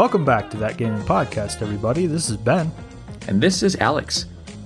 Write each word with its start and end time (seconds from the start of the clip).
Welcome 0.00 0.24
back 0.24 0.48
to 0.52 0.56
That 0.56 0.78
Gaming 0.78 1.02
Podcast, 1.02 1.60
everybody. 1.60 2.06
This 2.06 2.30
is 2.30 2.38
Ben, 2.38 2.72
And 3.28 3.38
this 3.38 3.62
is 3.62 3.76
Alex. 3.76 4.24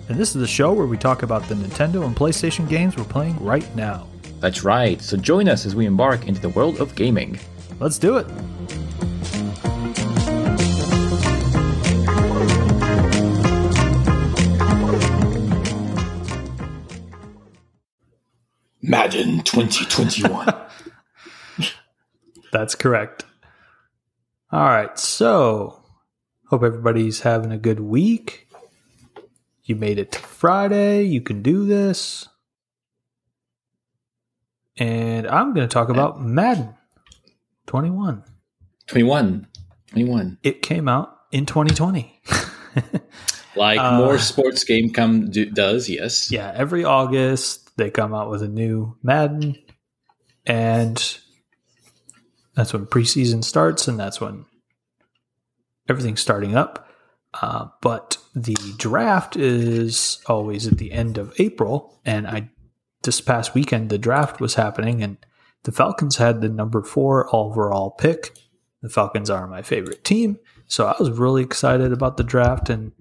and 0.09 0.17
this 0.17 0.29
is 0.29 0.41
the 0.41 0.47
show 0.47 0.73
where 0.73 0.87
we 0.87 0.97
talk 0.97 1.25
about 1.25 1.43
the 1.49 1.57
Nintendo 1.57 2.07
and 2.07 2.15
PlayStation 2.15 2.69
games 2.69 2.97
we're 2.97 3.03
playing 3.03 3.37
right 3.45 3.67
now. 3.75 4.07
That's 4.39 4.63
right. 4.63 5.03
So 5.03 5.17
join 5.17 5.49
us 5.49 5.67
as 5.67 5.75
we 5.75 5.87
embark 5.87 6.29
into 6.29 6.41
the 6.41 6.51
world 6.51 6.81
of 6.81 6.95
gaming. 6.95 7.37
Let's 7.81 7.99
do 7.99 8.17
it. 8.17 8.29
Madden 18.81 19.43
2021. 19.43 20.55
That's 22.53 22.77
correct. 22.77 23.25
All 24.55 24.67
right, 24.67 24.97
so 24.97 25.83
hope 26.47 26.63
everybody's 26.63 27.23
having 27.23 27.51
a 27.51 27.59
good 27.59 27.81
week. 27.81 28.47
You 29.65 29.75
made 29.75 29.99
it 29.99 30.13
to 30.13 30.21
Friday. 30.21 31.03
You 31.03 31.21
can 31.23 31.43
do 31.43 31.67
this. 31.67 32.29
And 34.77 35.27
I'm 35.27 35.55
going 35.55 35.67
to 35.69 35.73
talk 35.73 35.89
about 35.89 36.23
Madden 36.23 36.73
21. 37.67 38.23
21. 38.87 39.49
21. 39.89 40.39
It 40.45 40.63
came 40.63 40.87
out 40.87 41.19
in 41.33 41.47
2020. 41.47 42.21
Like 43.57 43.81
Uh, 43.81 43.99
more 43.99 44.19
sports 44.19 44.63
game 44.63 44.91
come 44.91 45.31
do, 45.31 45.47
does, 45.47 45.89
yes. 45.89 46.31
yeah, 46.31 46.53
every 46.55 46.85
August 46.85 47.77
they 47.77 47.91
come 47.91 48.15
out 48.15 48.31
with 48.31 48.43
a 48.43 48.49
new 48.49 48.97
Madden, 49.03 49.57
and 50.47 51.19
that's 52.55 52.73
when 52.73 52.87
preseason 52.87 53.43
starts, 53.45 53.89
and 53.89 53.99
that's 53.99 54.21
when 54.21 54.47
everything's 55.89 56.21
starting 56.21 56.57
up. 56.57 56.89
Uh, 57.43 57.67
but 57.81 58.19
the 58.35 58.57
draft 58.79 59.37
is 59.37 60.19
always 60.27 60.67
at 60.67 60.79
the 60.79 60.93
end 60.93 61.19
of 61.19 61.35
April, 61.39 61.99
and 62.05 62.27
I 62.27 62.51
this 63.03 63.21
past 63.21 63.55
weekend 63.55 63.91
the 63.91 63.99
draft 63.99 64.41
was 64.41 64.55
happening, 64.55 65.03
and 65.03 65.17
the 65.65 65.73
Falcons 65.73 66.17
had 66.17 66.41
the 66.41 66.49
number 66.49 66.83
four 66.83 67.35
overall 67.35 67.91
pick. 67.91 68.37
The 68.83 68.89
Falcons 68.89 69.31
are 69.31 69.47
my 69.47 69.63
favorite 69.63 70.05
team, 70.05 70.39
so 70.67 70.87
I 70.87 70.95
was 70.99 71.11
really 71.11 71.43
excited 71.43 71.93
about 71.93 72.17
the 72.17 72.25
draft, 72.25 72.71
and 72.71 72.93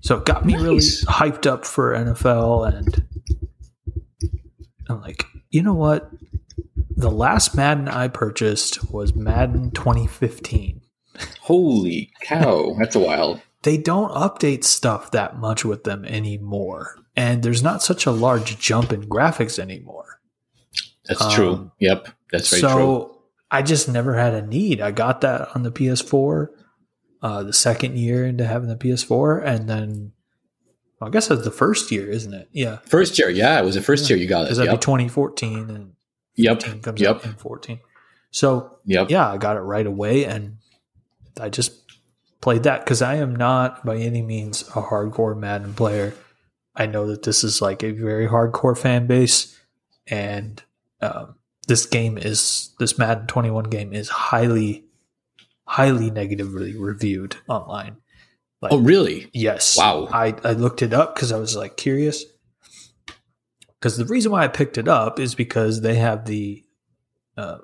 so 0.00 0.18
it 0.18 0.24
got 0.24 0.46
me 0.46 0.54
really 0.54 0.78
hyped 0.78 1.46
up 1.46 1.64
for 1.64 1.94
NFL, 1.94 2.72
and 2.72 3.04
I'm 4.88 5.00
like, 5.00 5.26
you 5.50 5.62
know 5.62 5.74
what? 5.74 6.10
The 6.98 7.10
last 7.10 7.54
Madden 7.54 7.86
I 7.88 8.08
purchased 8.08 8.90
was 8.90 9.14
Madden 9.14 9.70
2015. 9.70 10.80
Holy 11.42 12.10
cow. 12.22 12.74
That's 12.78 12.96
a 12.96 12.98
while. 12.98 13.40
They 13.62 13.76
don't 13.76 14.10
update 14.12 14.64
stuff 14.64 15.12
that 15.12 15.38
much 15.38 15.64
with 15.64 15.84
them 15.84 16.04
anymore. 16.04 16.96
And 17.16 17.44
there's 17.44 17.62
not 17.62 17.82
such 17.82 18.04
a 18.06 18.10
large 18.10 18.58
jump 18.58 18.92
in 18.92 19.04
graphics 19.08 19.60
anymore. 19.60 20.20
That's 21.06 21.22
Um, 21.22 21.30
true. 21.32 21.70
Yep. 21.78 22.08
That's 22.32 22.50
very 22.50 22.60
so 22.62 22.76
true. 22.76 23.14
I 23.50 23.62
just 23.62 23.88
never 23.88 24.14
had 24.14 24.34
a 24.34 24.44
need. 24.44 24.80
I 24.80 24.90
got 24.90 25.20
that 25.20 25.54
on 25.54 25.62
the 25.62 25.70
PS4 25.70 26.48
uh, 27.22 27.42
the 27.44 27.52
second 27.52 27.96
year 27.96 28.26
into 28.26 28.44
having 28.44 28.68
the 28.68 28.76
PS4. 28.76 29.40
And 29.44 29.68
then, 29.68 30.12
well, 31.00 31.08
I 31.08 31.10
guess 31.12 31.28
that's 31.28 31.44
the 31.44 31.50
first 31.52 31.92
year, 31.92 32.08
isn't 32.10 32.34
it? 32.34 32.48
Yeah. 32.52 32.78
First 32.86 33.18
year, 33.20 33.30
yeah, 33.30 33.58
it 33.60 33.64
was 33.64 33.76
the 33.76 33.82
first 33.82 34.10
Yeah. 34.10 34.16
year 34.16 34.22
you 34.24 34.28
got 34.28 34.40
it. 34.40 34.44
Because 34.46 34.58
that'd 34.58 34.72
Yep. 34.72 34.80
be 34.80 34.84
2014 34.84 35.70
and 35.70 35.92
Yep. 36.38 36.62
15 36.62 36.82
comes 36.82 37.00
Yep. 37.00 37.24
in 37.26 37.32
14. 37.34 37.80
So 38.30 38.78
Yep. 38.86 39.10
yeah, 39.10 39.30
I 39.30 39.36
got 39.38 39.56
it 39.56 39.60
right 39.60 39.86
away, 39.86 40.24
and 40.24 40.58
I 41.40 41.48
just 41.48 41.72
played 42.40 42.62
that 42.64 42.84
because 42.84 43.02
I 43.02 43.16
am 43.16 43.34
not 43.34 43.84
by 43.84 43.96
any 43.96 44.22
means 44.22 44.62
a 44.68 44.82
hardcore 44.82 45.36
Madden 45.36 45.74
player. 45.74 46.14
I 46.76 46.86
know 46.86 47.06
that 47.08 47.22
this 47.24 47.42
is 47.42 47.60
like 47.60 47.82
a 47.82 47.90
very 47.90 48.28
hardcore 48.28 48.78
fan 48.78 49.06
base, 49.06 49.58
and 50.06 50.62
um, 51.00 51.34
this 51.66 51.86
game 51.86 52.16
is 52.18 52.70
this 52.78 52.98
Madden 52.98 53.26
21 53.26 53.64
game 53.64 53.92
is 53.92 54.08
highly, 54.08 54.84
highly 55.66 56.10
negatively 56.10 56.76
reviewed 56.76 57.36
online. 57.48 57.96
Like, 58.60 58.72
Oh, 58.72 58.78
really? 58.78 59.30
Yes. 59.32 59.76
Wow. 59.78 60.08
I, 60.12 60.34
I 60.44 60.52
looked 60.52 60.82
it 60.82 60.92
up 60.92 61.14
because 61.14 61.30
I 61.32 61.38
was 61.38 61.54
like 61.56 61.76
curious. 61.76 62.24
Because 63.80 63.96
the 63.96 64.04
reason 64.04 64.32
why 64.32 64.44
I 64.44 64.48
picked 64.48 64.78
it 64.78 64.88
up 64.88 65.18
is 65.20 65.34
because 65.34 65.80
they 65.82 65.94
have 65.96 66.24
the 66.24 66.64
uh, 67.36 67.58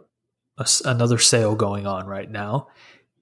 a 0.59 0.67
another 0.85 1.19
sale 1.19 1.55
going 1.57 1.87
on 1.87 2.07
right 2.07 2.31
now, 2.31 2.69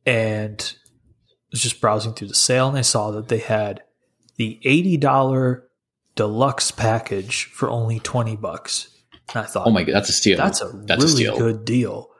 and 0.04 0.74
I 1.20 1.34
was 1.52 1.62
just 1.62 1.80
browsing 1.80 2.12
through 2.14 2.28
the 2.28 2.34
sale 2.34 2.68
and 2.68 2.76
I 2.76 2.82
saw 2.82 3.10
that 3.12 3.28
they 3.28 3.38
had 3.38 3.82
the 4.36 4.60
eighty 4.64 4.96
dollar 4.96 5.68
deluxe 6.14 6.70
package 6.70 7.44
for 7.46 7.70
only 7.70 7.98
twenty 8.00 8.36
bucks. 8.36 8.88
And 9.34 9.44
I 9.44 9.46
thought, 9.46 9.66
Oh 9.66 9.70
my 9.70 9.84
god, 9.84 9.94
that's 9.94 10.10
a 10.10 10.12
steal. 10.12 10.36
that's 10.36 10.60
a 10.60 10.70
That's 10.84 11.02
a 11.02 11.06
really 11.06 11.24
steal. 11.24 11.38
good 11.38 11.64
deal. 11.64 12.10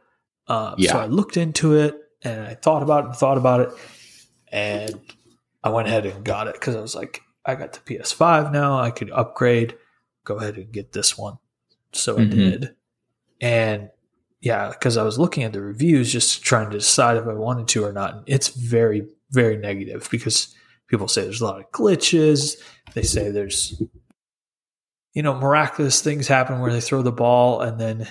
Uh, 0.48 0.74
Yeah. 0.78 0.92
So 0.92 0.98
I 1.00 1.06
looked 1.06 1.36
into 1.36 1.74
it 1.76 1.98
and 2.22 2.40
I 2.46 2.54
thought 2.54 2.82
about 2.82 3.04
it 3.04 3.08
and 3.08 3.16
thought 3.16 3.36
about 3.36 3.60
it, 3.60 3.68
and 4.50 4.98
I 5.62 5.68
went 5.70 5.88
ahead 5.88 6.06
and 6.06 6.24
got 6.24 6.46
it 6.48 6.54
because 6.54 6.74
I 6.76 6.80
was 6.80 6.94
like, 6.94 7.20
I 7.44 7.54
got 7.56 7.72
the 7.74 7.80
PS5 7.80 8.52
now. 8.52 8.78
I 8.78 8.90
could 8.90 9.10
upgrade. 9.10 9.76
Go 10.24 10.36
ahead 10.36 10.56
and 10.56 10.72
get 10.72 10.92
this 10.92 11.16
one. 11.18 11.38
So 11.92 12.16
I 12.18 12.22
Mhm. 12.22 12.30
did, 12.30 12.74
and 13.40 13.90
yeah, 14.40 14.70
because 14.70 14.96
I 14.96 15.02
was 15.02 15.18
looking 15.18 15.44
at 15.44 15.52
the 15.52 15.60
reviews, 15.60 16.10
just 16.12 16.42
trying 16.42 16.70
to 16.70 16.78
decide 16.78 17.16
if 17.16 17.26
I 17.26 17.34
wanted 17.34 17.68
to 17.68 17.84
or 17.84 17.92
not. 17.92 18.14
And 18.14 18.24
it's 18.26 18.48
very, 18.48 19.06
very 19.30 19.56
negative 19.56 20.08
because 20.10 20.54
people 20.88 21.06
say 21.06 21.22
there's 21.22 21.40
a 21.40 21.44
lot 21.44 21.60
of 21.60 21.70
glitches. 21.70 22.56
They 22.94 23.02
say 23.02 23.30
there's 23.30 23.80
you 25.14 25.22
know, 25.22 25.34
miraculous 25.34 26.00
things 26.00 26.26
happen 26.26 26.60
where 26.60 26.72
they 26.72 26.80
throw 26.80 27.02
the 27.02 27.12
ball 27.12 27.60
and 27.60 27.78
then 27.78 28.08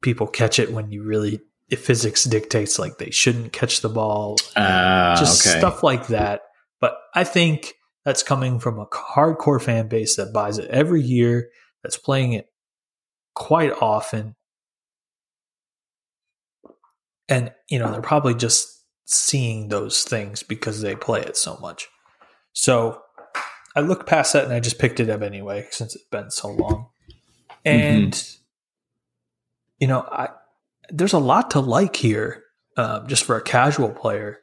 people 0.00 0.26
catch 0.26 0.58
it 0.58 0.72
when 0.72 0.90
you 0.90 1.02
really 1.02 1.40
if 1.68 1.84
physics 1.84 2.24
dictates 2.24 2.78
like 2.78 2.96
they 2.98 3.10
shouldn't 3.10 3.52
catch 3.52 3.80
the 3.82 3.88
ball. 3.88 4.36
Ah, 4.56 5.16
just 5.18 5.46
okay. 5.46 5.58
stuff 5.58 5.82
like 5.82 6.06
that. 6.06 6.42
But 6.80 6.96
I 7.14 7.24
think 7.24 7.74
that's 8.06 8.22
coming 8.22 8.60
from 8.60 8.78
a 8.78 8.86
hardcore 8.86 9.60
fan 9.60 9.88
base 9.88 10.14
that 10.14 10.32
buys 10.32 10.58
it 10.58 10.70
every 10.70 11.02
year, 11.02 11.50
that's 11.82 11.98
playing 11.98 12.34
it 12.34 12.48
quite 13.34 13.72
often. 13.82 14.36
And, 17.28 17.52
you 17.68 17.80
know, 17.80 17.90
they're 17.90 18.00
probably 18.00 18.36
just 18.36 18.84
seeing 19.06 19.70
those 19.70 20.04
things 20.04 20.44
because 20.44 20.82
they 20.82 20.94
play 20.94 21.20
it 21.20 21.36
so 21.36 21.56
much. 21.56 21.88
So 22.52 23.02
I 23.74 23.80
looked 23.80 24.06
past 24.06 24.34
that 24.34 24.44
and 24.44 24.52
I 24.52 24.60
just 24.60 24.78
picked 24.78 25.00
it 25.00 25.10
up 25.10 25.22
anyway 25.22 25.66
since 25.72 25.96
it's 25.96 26.04
been 26.04 26.30
so 26.30 26.50
long. 26.50 26.86
And 27.64 28.36
you 29.80 29.88
know, 29.88 30.02
I 30.02 30.28
there's 30.90 31.12
a 31.12 31.18
lot 31.18 31.50
to 31.50 31.60
like 31.60 31.96
here, 31.96 32.44
um, 32.76 33.08
just 33.08 33.24
for 33.24 33.36
a 33.36 33.42
casual 33.42 33.90
player. 33.90 34.38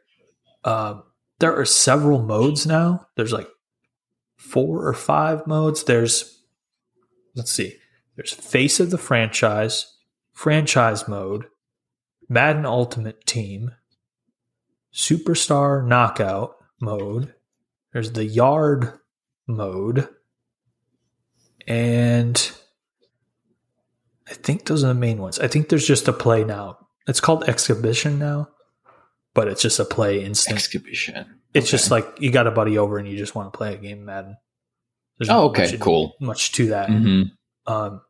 Um, 0.66 1.04
there 1.40 1.58
are 1.58 1.66
several 1.66 2.22
modes 2.22 2.68
now. 2.68 3.08
There's 3.16 3.32
like 3.32 3.48
four 4.44 4.88
or 4.88 4.94
five 4.94 5.48
modes. 5.48 5.84
There's 5.84 6.42
let's 7.36 7.52
see, 7.52 7.78
there's 8.16 8.34
face 8.34 8.80
of 8.80 8.92
the 8.92 8.98
franchise, 8.98 9.98
franchise 10.34 11.08
mode, 11.08 11.46
Madden 12.30 12.66
Ultimate 12.66 13.26
Team, 13.26 13.72
Superstar 14.94 15.86
Knockout 15.86 16.56
mode. 16.80 17.34
There's 17.94 18.12
the 18.12 18.26
Yard 18.26 18.94
mode, 19.48 20.08
and 21.68 22.52
I 24.28 24.34
think 24.34 24.66
those 24.66 24.84
are 24.84 24.88
the 24.88 24.94
main 24.94 25.20
ones. 25.20 25.40
I 25.40 25.48
think 25.48 25.70
there's 25.70 25.88
just 25.88 26.08
a 26.08 26.14
play 26.14 26.44
now. 26.44 26.80
It's 27.08 27.20
called 27.20 27.44
Exhibition 27.48 28.20
now, 28.20 28.50
but 29.34 29.48
it's 29.48 29.62
just 29.62 29.80
a 29.80 29.86
play 29.86 30.24
instant. 30.24 30.58
Exhibition. 30.58 31.40
It's 31.54 31.66
Okay. 31.68 31.72
just 31.72 31.92
like 31.92 32.06
you 32.20 32.32
got 32.32 32.48
a 32.48 32.52
buddy 32.52 32.78
over 32.78 32.98
and 32.98 33.08
you 33.08 33.18
just 33.18 33.36
want 33.36 33.52
to 33.52 33.58
play 33.58 33.74
a 33.74 33.78
game 33.78 34.00
of 34.00 34.06
Madden. 34.06 34.38
There's 35.18 35.30
Oh, 35.30 35.50
okay, 35.50 35.70
much- 35.72 35.80
cool. 35.80 36.16
Much 36.20 36.52
to 36.54 36.68
that. 36.68 36.90
hmm 36.90 37.24
Um, 37.68 38.02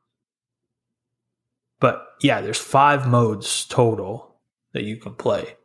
but 1.80 2.08
yeah, 2.22 2.42
there's 2.42 2.58
five 2.60 3.08
modes 3.08 3.66
total 3.66 4.36
that 4.74 4.84
you 4.84 4.98
can 4.98 5.14
play, 5.14 5.56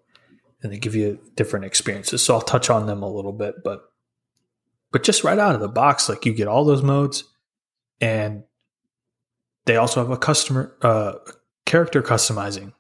and 0.63 0.73
they 0.73 0.79
give 0.79 0.95
you 0.95 1.21
different 1.37 1.65
experiences. 1.65 2.23
So 2.23 2.35
I'll 2.35 2.41
touch 2.43 2.69
on 2.71 2.87
them 2.87 3.03
a 3.03 3.09
little 3.11 3.33
bit, 3.33 3.63
but 3.65 3.85
but 4.91 5.03
just 5.05 5.23
right 5.23 5.39
out 5.39 5.55
of 5.55 5.61
the 5.61 5.69
box, 5.69 6.09
like 6.09 6.25
you 6.27 6.33
get 6.35 6.49
all 6.49 6.65
those 6.65 6.83
modes, 6.83 7.25
and 8.01 8.45
they 9.67 9.77
also 9.77 10.01
have 10.01 10.11
a 10.11 10.17
customer 10.17 10.75
uh, 10.83 11.15
character 11.67 12.03
customizing 12.03 12.73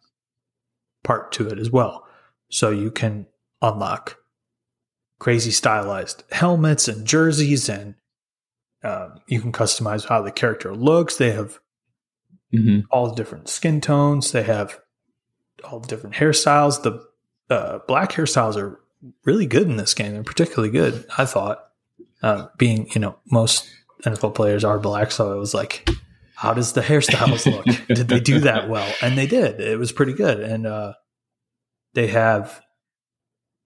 part 1.04 1.32
to 1.32 1.48
it 1.48 1.58
as 1.58 1.70
well. 1.70 2.06
So 2.50 2.70
you 2.70 2.90
can 2.90 3.26
unlock 3.62 4.16
crazy 5.18 5.50
stylized 5.50 6.24
helmets 6.30 6.88
and 6.88 7.06
jerseys 7.06 7.68
and 7.68 7.94
um, 8.84 9.20
you 9.26 9.40
can 9.40 9.52
customize 9.52 10.06
how 10.06 10.22
the 10.22 10.30
character 10.30 10.74
looks. 10.74 11.16
They 11.16 11.32
have 11.32 11.58
hmm 12.52 12.80
all 12.90 13.08
the 13.08 13.14
different 13.14 13.48
skin 13.48 13.80
tones. 13.80 14.32
They 14.32 14.44
have 14.44 14.78
all 15.64 15.80
the 15.80 15.88
different 15.88 16.16
hairstyles. 16.16 16.82
The 16.82 17.04
uh, 17.50 17.80
black 17.86 18.12
hairstyles 18.12 18.56
are 18.56 18.80
really 19.24 19.46
good 19.46 19.68
in 19.68 19.76
this 19.76 19.94
game. 19.94 20.12
They're 20.12 20.22
particularly 20.22 20.70
good, 20.70 21.04
I 21.16 21.24
thought. 21.24 21.64
Uh, 22.22 22.46
being, 22.56 22.88
you 22.94 23.00
know, 23.00 23.18
most 23.30 23.68
NFL 24.04 24.34
players 24.34 24.64
are 24.64 24.78
black, 24.78 25.12
so 25.12 25.32
it 25.32 25.38
was 25.38 25.54
like, 25.54 25.88
how 26.34 26.54
does 26.54 26.72
the 26.72 26.80
hairstyles 26.80 27.50
look? 27.50 27.64
did 27.88 28.08
they 28.08 28.20
do 28.20 28.40
that 28.40 28.68
well? 28.68 28.90
And 29.02 29.16
they 29.18 29.26
did. 29.26 29.60
It 29.60 29.78
was 29.78 29.92
pretty 29.92 30.14
good. 30.14 30.40
And 30.40 30.66
uh, 30.66 30.94
they 31.94 32.08
have 32.08 32.60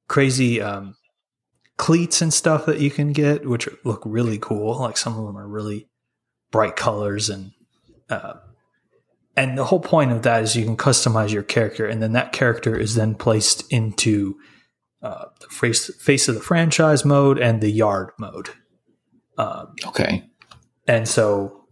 crazy 0.09 0.61
um, 0.61 0.95
cleats 1.83 2.23
and 2.23 2.33
stuff 2.33 2.65
that 2.67 2.79
you 2.79 2.93
can 2.93 3.13
get, 3.13 3.45
which 3.45 3.69
look 3.83 4.03
really 4.05 4.39
cool. 4.39 4.79
Like 4.79 4.97
some 4.97 5.19
of 5.19 5.27
them 5.27 5.37
are 5.37 5.49
really 5.49 5.89
bright 6.53 6.77
colors 6.77 7.29
and 7.29 7.51
uh, 8.09 8.35
and 9.37 9.59
the 9.59 9.65
whole 9.65 9.81
point 9.81 10.13
of 10.13 10.23
that 10.23 10.45
is 10.45 10.55
you 10.55 10.65
can 10.65 10.77
customize 10.77 11.33
your 11.33 11.43
character, 11.43 11.85
and 11.87 12.01
then 12.01 12.13
that 12.13 12.33
character 12.33 12.79
is 12.79 12.95
then 12.95 13.17
placed 13.17 13.69
into 13.73 14.39
uh, 15.03 15.25
the 15.41 15.49
face, 15.49 15.93
face 15.97 16.29
of 16.29 16.37
the 16.37 16.41
franchise 16.41 17.05
mode 17.05 17.39
and 17.39 17.61
the 17.61 17.71
yard 17.71 18.11
mode. 18.17 18.51
Um, 19.37 19.75
okay. 19.87 20.31
And 20.87 21.09
so 21.09 21.65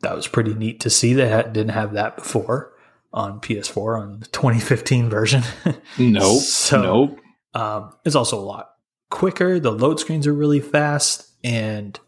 that 0.00 0.14
was 0.14 0.26
pretty 0.26 0.52
neat 0.52 0.80
to 0.80 0.90
see. 0.90 1.14
They 1.14 1.28
had, 1.28 1.54
didn't 1.54 1.72
have 1.72 1.94
that 1.94 2.16
before 2.16 2.74
on 3.14 3.40
PS4 3.40 3.98
on 3.98 4.20
the 4.20 4.26
2015 4.26 5.08
version. 5.08 5.42
nope. 5.98 6.42
so, 6.42 6.82
nope. 6.82 7.20
Um, 7.54 7.92
it's 8.04 8.16
also 8.16 8.38
a 8.38 8.42
lot 8.42 8.73
quicker. 9.14 9.60
The 9.60 9.70
load 9.70 10.00
screens 10.00 10.26
are 10.26 10.34
really 10.34 10.58
fast, 10.58 11.30
and 11.44 11.98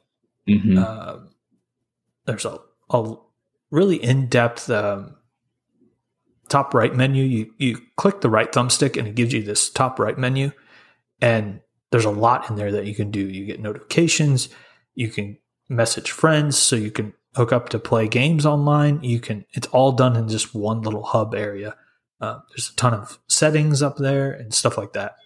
mm-hmm. 0.48 0.76
uh, 0.76 1.18
there's 2.26 2.44
a, 2.44 2.58
a 2.90 3.14
really 3.70 4.02
in 4.02 4.26
depth 4.26 4.68
um, 4.68 5.16
top 6.48 6.74
right 6.74 6.92
menu. 6.92 7.22
You 7.22 7.54
you 7.58 7.80
click 7.96 8.20
the 8.20 8.28
right 8.28 8.50
thumbstick 8.50 8.96
and 8.98 9.06
it 9.06 9.14
gives 9.14 9.32
you 9.32 9.42
this 9.42 9.70
top 9.70 10.00
right 10.00 10.18
menu, 10.18 10.50
and 11.22 11.60
there's 11.92 12.04
a 12.04 12.10
lot 12.10 12.50
in 12.50 12.56
there 12.56 12.72
that 12.72 12.86
you 12.86 12.94
can 12.94 13.12
do. 13.12 13.20
You 13.20 13.46
get 13.46 13.60
notifications. 13.60 14.48
You 14.96 15.08
can 15.08 15.38
message 15.68 16.10
friends, 16.10 16.58
so 16.58 16.74
you 16.74 16.90
can 16.90 17.12
hook 17.36 17.52
up 17.52 17.68
to 17.68 17.78
play 17.78 18.08
games 18.08 18.44
online. 18.44 19.04
You 19.04 19.20
can. 19.20 19.46
It's 19.52 19.68
all 19.68 19.92
done 19.92 20.16
in 20.16 20.28
just 20.28 20.56
one 20.56 20.82
little 20.82 21.04
hub 21.04 21.36
area. 21.36 21.76
Uh, 22.20 22.40
there's 22.48 22.70
a 22.70 22.76
ton 22.76 22.94
of 22.94 23.20
settings 23.28 23.80
up 23.80 23.96
there 23.96 24.32
and 24.32 24.52
stuff 24.52 24.76
like 24.76 24.94
that. 24.94 25.16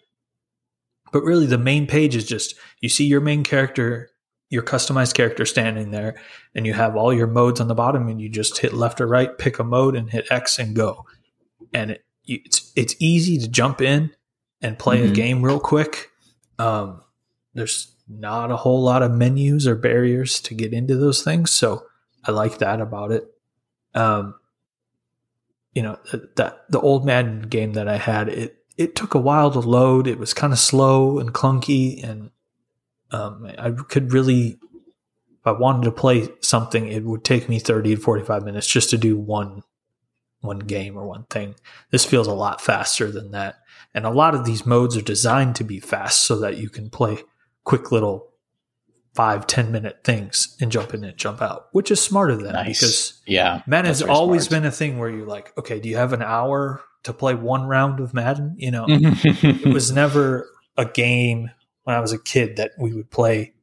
But 1.13 1.25
really, 1.25 1.47
the 1.47 1.59
main 1.59 1.87
page 1.87 2.15
is 2.15 2.25
just 2.25 2.55
you 2.81 2.89
see 2.89 3.05
your 3.05 3.21
main 3.21 3.45
character 3.45 4.11
your 4.51 4.63
customized 4.65 5.15
character 5.15 5.47
standing 5.47 5.93
there 5.93 6.17
and 6.55 6.67
you 6.67 6.75
have 6.75 6.97
all 6.97 7.15
your 7.15 7.29
modes 7.29 7.61
on 7.61 7.69
the 7.69 7.75
bottom 7.75 8.09
and 8.09 8.21
you 8.21 8.29
just 8.29 8.59
hit 8.59 8.73
left 8.73 9.01
or 9.01 9.07
right, 9.07 9.39
pick 9.39 9.61
a 9.61 9.65
mode 9.65 9.95
and 9.95 10.11
hit 10.11 10.27
X 10.31 10.59
and 10.59 10.75
go. 10.75 11.07
And 11.73 11.93
it, 11.93 12.05
it's, 12.27 12.73
it's 12.75 12.97
easy 12.99 13.39
to 13.39 13.49
jump 13.49 13.81
in 13.81 14.13
and 14.61 14.79
play 14.79 14.99
mm-hmm. 14.99 15.13
a 15.13 15.15
game 15.15 15.43
real 15.43 15.61
quick. 15.61 16.11
Um, 16.59 17.01
there's 17.55 17.95
not 18.09 18.51
a 18.51 18.57
whole 18.57 18.83
lot 18.83 19.05
of 19.05 19.13
menus 19.13 19.69
or 19.69 19.77
barriers 19.77 20.41
to 20.41 20.55
get 20.55 20.73
into 20.73 20.97
those 20.97 21.23
things. 21.23 21.53
So 21.53 21.87
I 22.25 22.33
like 22.33 22.59
that 22.59 22.81
about 22.81 23.13
it. 23.13 23.25
Um, 23.95 24.35
you 25.75 25.83
know, 25.83 25.99
that 26.35 26.65
the 26.69 26.81
old 26.81 27.07
Madden 27.07 27.43
game 27.43 27.75
that 27.75 27.87
I 27.87 27.99
had, 27.99 28.29
it, 28.29 28.60
it 28.81 28.97
took 28.97 29.15
a 29.15 29.21
while 29.21 29.51
to 29.51 29.61
load. 29.61 30.07
It 30.07 30.19
was 30.19 30.33
kind 30.33 30.53
of 30.53 30.59
slow 30.59 31.19
and 31.19 31.35
clunky 31.35 32.03
and 32.03 32.31
um, 33.13 33.51
I 33.59 33.73
could 33.73 34.13
really, 34.13 34.59
if 35.41 35.47
I 35.47 35.53
wanted 35.53 35.85
to 35.85 35.93
play 35.93 36.29
something, 36.41 36.89
it 36.89 37.05
would 37.05 37.25
take 37.25 37.49
me 37.49 37.59
30 37.59 37.97
to 37.97 38.01
45 38.01 38.45
minutes 38.45 38.67
just 38.67 38.91
to 38.91 38.99
do 38.99 39.17
one 39.17 39.63
one 40.43 40.61
game 40.61 40.97
or 40.97 41.05
one 41.05 41.25
thing. 41.25 41.55
This 41.91 42.07
feels 42.07 42.27
a 42.27 42.33
lot 42.33 42.63
faster 42.63 43.11
than 43.11 43.33
that. 43.33 43.57
And 43.93 44.07
a 44.07 44.11
lot 44.11 44.35
of 44.35 44.47
these 44.47 44.65
modes 44.65 44.97
are 44.97 45.03
designed 45.03 45.57
to 45.57 45.65
be 45.65 45.81
fast 45.81 46.21
so 46.21 46.39
that 46.39 46.57
you 46.57 46.71
can 46.71 46.89
play 46.89 47.19
quick 47.65 47.93
little 47.93 48.29
five 49.13 49.47
ten 49.47 49.71
minute 49.71 50.03
things 50.03 50.57
and 50.59 50.73
jump 50.73 50.95
in 50.95 51.05
and 51.05 51.19
jump 51.19 51.43
out, 51.43 51.67
which 51.73 51.91
is 51.91 52.03
smarter 52.03 52.37
than 52.37 52.53
nice. 52.53 52.81
because 52.81 53.23
yeah, 53.27 53.61
Madden 53.67 53.89
has 53.89 54.01
always 54.01 54.47
smart. 54.47 54.63
been 54.63 54.69
a 54.69 54.73
thing 54.73 54.99
where 54.99 55.11
you're 55.11 55.27
like, 55.27 55.53
okay, 55.59 55.79
do 55.79 55.91
you 55.91 55.97
have 55.97 56.15
an 56.15 56.23
hour 56.23 56.81
to 57.05 57.13
play 57.13 57.35
one 57.35 57.65
round 57.65 58.01
of 58.01 58.15
Madden? 58.15 58.55
You 58.59 58.71
know, 58.71 58.87
it 58.89 59.73
was 59.73 59.93
never 59.93 60.49
a 60.77 60.85
game 60.85 61.51
when 61.85 61.97
I 61.97 62.01
was 62.01 62.13
a 62.13 62.19
kid 62.19 62.57
that 62.57 62.73
we 62.79 62.93
would 62.93 63.11
play 63.11 63.55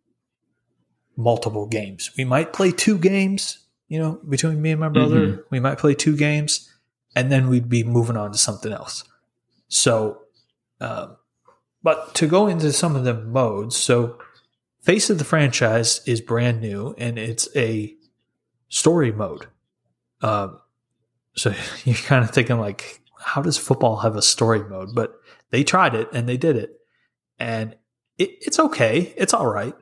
multiple 1.15 1.67
games. 1.67 2.11
We 2.17 2.25
might 2.25 2.53
play 2.53 2.71
two 2.71 2.97
games, 2.97 3.59
you 3.87 3.99
know, 3.99 4.19
between 4.27 4.61
me 4.61 4.71
and 4.71 4.79
my 4.79 4.89
brother. 4.89 5.19
Mm-hmm. 5.19 5.41
We 5.49 5.59
might 5.59 5.77
play 5.77 5.95
two 5.95 6.15
games 6.15 6.71
and 7.15 7.31
then 7.31 7.49
we'd 7.49 7.69
be 7.69 7.83
moving 7.83 8.17
on 8.17 8.31
to 8.31 8.37
something 8.37 8.71
else. 8.71 9.03
So, 9.67 10.21
um, 10.79 11.17
but 11.83 12.13
to 12.15 12.27
go 12.27 12.47
into 12.47 12.71
some 12.71 12.95
of 12.95 13.03
the 13.03 13.13
modes, 13.13 13.75
so 13.75 14.17
Face 14.87 15.09
of 15.09 15.17
the 15.17 15.25
franchise 15.25 15.99
is 16.05 16.21
brand 16.21 16.61
new 16.61 16.95
and 16.97 17.19
it's 17.19 17.49
a 17.57 17.93
story 18.69 19.11
mode. 19.11 19.45
Um, 20.21 20.61
so 21.35 21.53
you're 21.83 21.95
kind 21.95 22.23
of 22.23 22.31
thinking 22.31 22.57
like, 22.57 23.01
how 23.27 23.41
does 23.41 23.57
football 23.57 23.97
have 23.97 24.15
a 24.15 24.21
story 24.21 24.63
mode? 24.63 24.95
But 24.95 25.19
they 25.49 25.63
tried 25.63 25.93
it 25.93 26.07
and 26.13 26.29
they 26.29 26.37
did 26.37 26.55
it, 26.55 26.79
and 27.37 27.75
it, 28.17 28.29
it's 28.39 28.57
okay. 28.57 29.13
It's 29.17 29.33
all 29.33 29.47
right. 29.47 29.75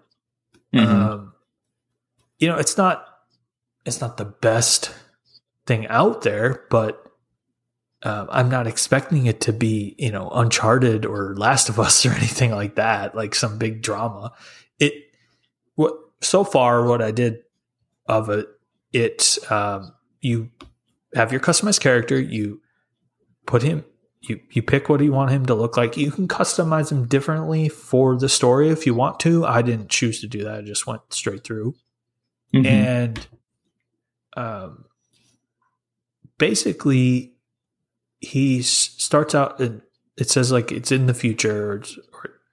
mm-hmm. 0.74 0.92
um, 0.92 1.34
you 2.40 2.48
know, 2.48 2.58
it's 2.58 2.76
not 2.76 3.06
it's 3.86 4.02
not 4.02 4.18
the 4.18 4.26
best 4.26 4.92
thing 5.68 5.86
out 5.88 6.24
there, 6.24 6.66
but 6.72 7.04
uh, 8.02 8.26
I'm 8.30 8.50
not 8.50 8.66
expecting 8.66 9.28
it 9.28 9.42
to 9.42 9.54
be 9.54 9.96
you 10.00 10.12
know 10.12 10.30
Uncharted 10.32 11.06
or 11.06 11.36
Last 11.36 11.70
of 11.70 11.80
Us 11.80 12.04
or 12.06 12.14
anything 12.14 12.50
like 12.50 12.76
that, 12.76 13.14
like 13.14 13.36
some 13.36 13.60
big 13.60 13.84
drama. 13.84 14.34
It 14.80 14.94
what 15.76 15.94
so 16.22 16.44
far 16.44 16.84
what 16.84 17.04
I 17.04 17.12
did 17.12 17.44
of 18.08 18.32
it, 18.32 18.48
it 18.92 19.38
um, 19.52 19.94
you 20.20 20.50
have 21.14 21.32
your 21.32 21.42
customized 21.42 21.80
character, 21.80 22.20
you 22.20 22.62
put 23.46 23.64
him 23.64 23.86
you 24.30 24.40
you 24.52 24.62
pick 24.62 24.90
what 24.90 25.02
you 25.02 25.12
want 25.12 25.32
him 25.32 25.46
to 25.46 25.56
look 25.56 25.78
like. 25.78 25.98
You 25.98 26.12
can 26.12 26.28
customize 26.28 26.92
him 26.92 27.08
differently 27.08 27.70
for 27.70 28.16
the 28.18 28.30
story 28.30 28.70
if 28.70 28.86
you 28.86 28.94
want 28.94 29.20
to. 29.22 29.46
I 29.46 29.62
didn't 29.62 29.90
choose 29.90 30.22
to 30.22 30.28
do 30.28 30.44
that. 30.44 30.60
I 30.60 30.62
just 30.62 30.88
went 30.88 31.02
straight 31.10 31.44
through. 31.44 31.76
Mm-hmm. 32.54 32.66
And 32.66 33.28
um 34.38 34.86
basically 36.38 37.34
he 38.20 38.62
starts 38.62 39.36
out 39.36 39.60
and 39.60 39.82
it 40.18 40.30
says 40.30 40.52
like 40.52 40.72
it's 40.72 40.92
in 40.92 41.06
the 41.06 41.14
future 41.14 41.84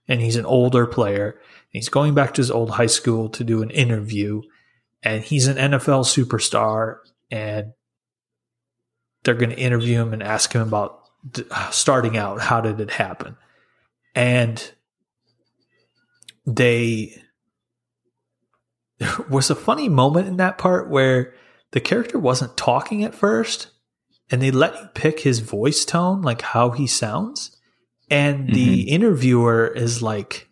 and 0.09 0.21
he's 0.21 0.37
an 0.37 0.47
older 0.47 0.87
player. 0.87 1.41
he's 1.71 1.89
going 1.89 2.15
back 2.15 2.35
to 2.35 2.41
his 2.41 2.51
old 2.51 2.71
high 2.73 2.87
school 2.87 3.29
to 3.31 3.45
do 3.45 3.63
an 3.63 3.71
interview 3.71 4.43
and 5.03 5.25
he's 5.25 5.47
an 5.47 5.57
NFL 5.57 6.05
superstar 6.05 6.99
and 7.31 7.73
they're 9.25 9.35
going 9.35 9.51
to 9.51 9.59
interview 9.59 10.01
him 10.01 10.13
and 10.13 10.23
ask 10.23 10.53
him 10.53 10.63
about 10.63 11.01
starting 11.71 12.17
out, 12.17 12.41
how 12.41 12.61
did 12.61 12.81
it 12.81 12.91
happen? 12.91 13.37
And 14.15 14.73
they 16.45 17.15
there 18.99 19.17
was 19.31 19.51
a 19.51 19.55
funny 19.55 19.89
moment 19.89 20.29
in 20.29 20.37
that 20.37 20.59
part 20.59 20.89
where 20.89 21.35
the 21.73 21.81
character 21.81 22.19
wasn't 22.19 22.57
talking 22.57 23.05
at 23.05 23.15
first 23.15 23.69
and 24.31 24.41
they 24.41 24.51
let 24.51 24.75
you 24.75 24.89
pick 24.95 25.21
his 25.21 25.41
voice 25.41 25.85
tone, 25.85 26.23
like 26.23 26.43
how 26.43 26.71
he 26.71 26.87
sounds. 26.87 27.57
And 28.11 28.49
the 28.49 28.83
mm-hmm. 28.83 28.89
interviewer 28.89 29.67
is 29.67 30.03
like, 30.03 30.49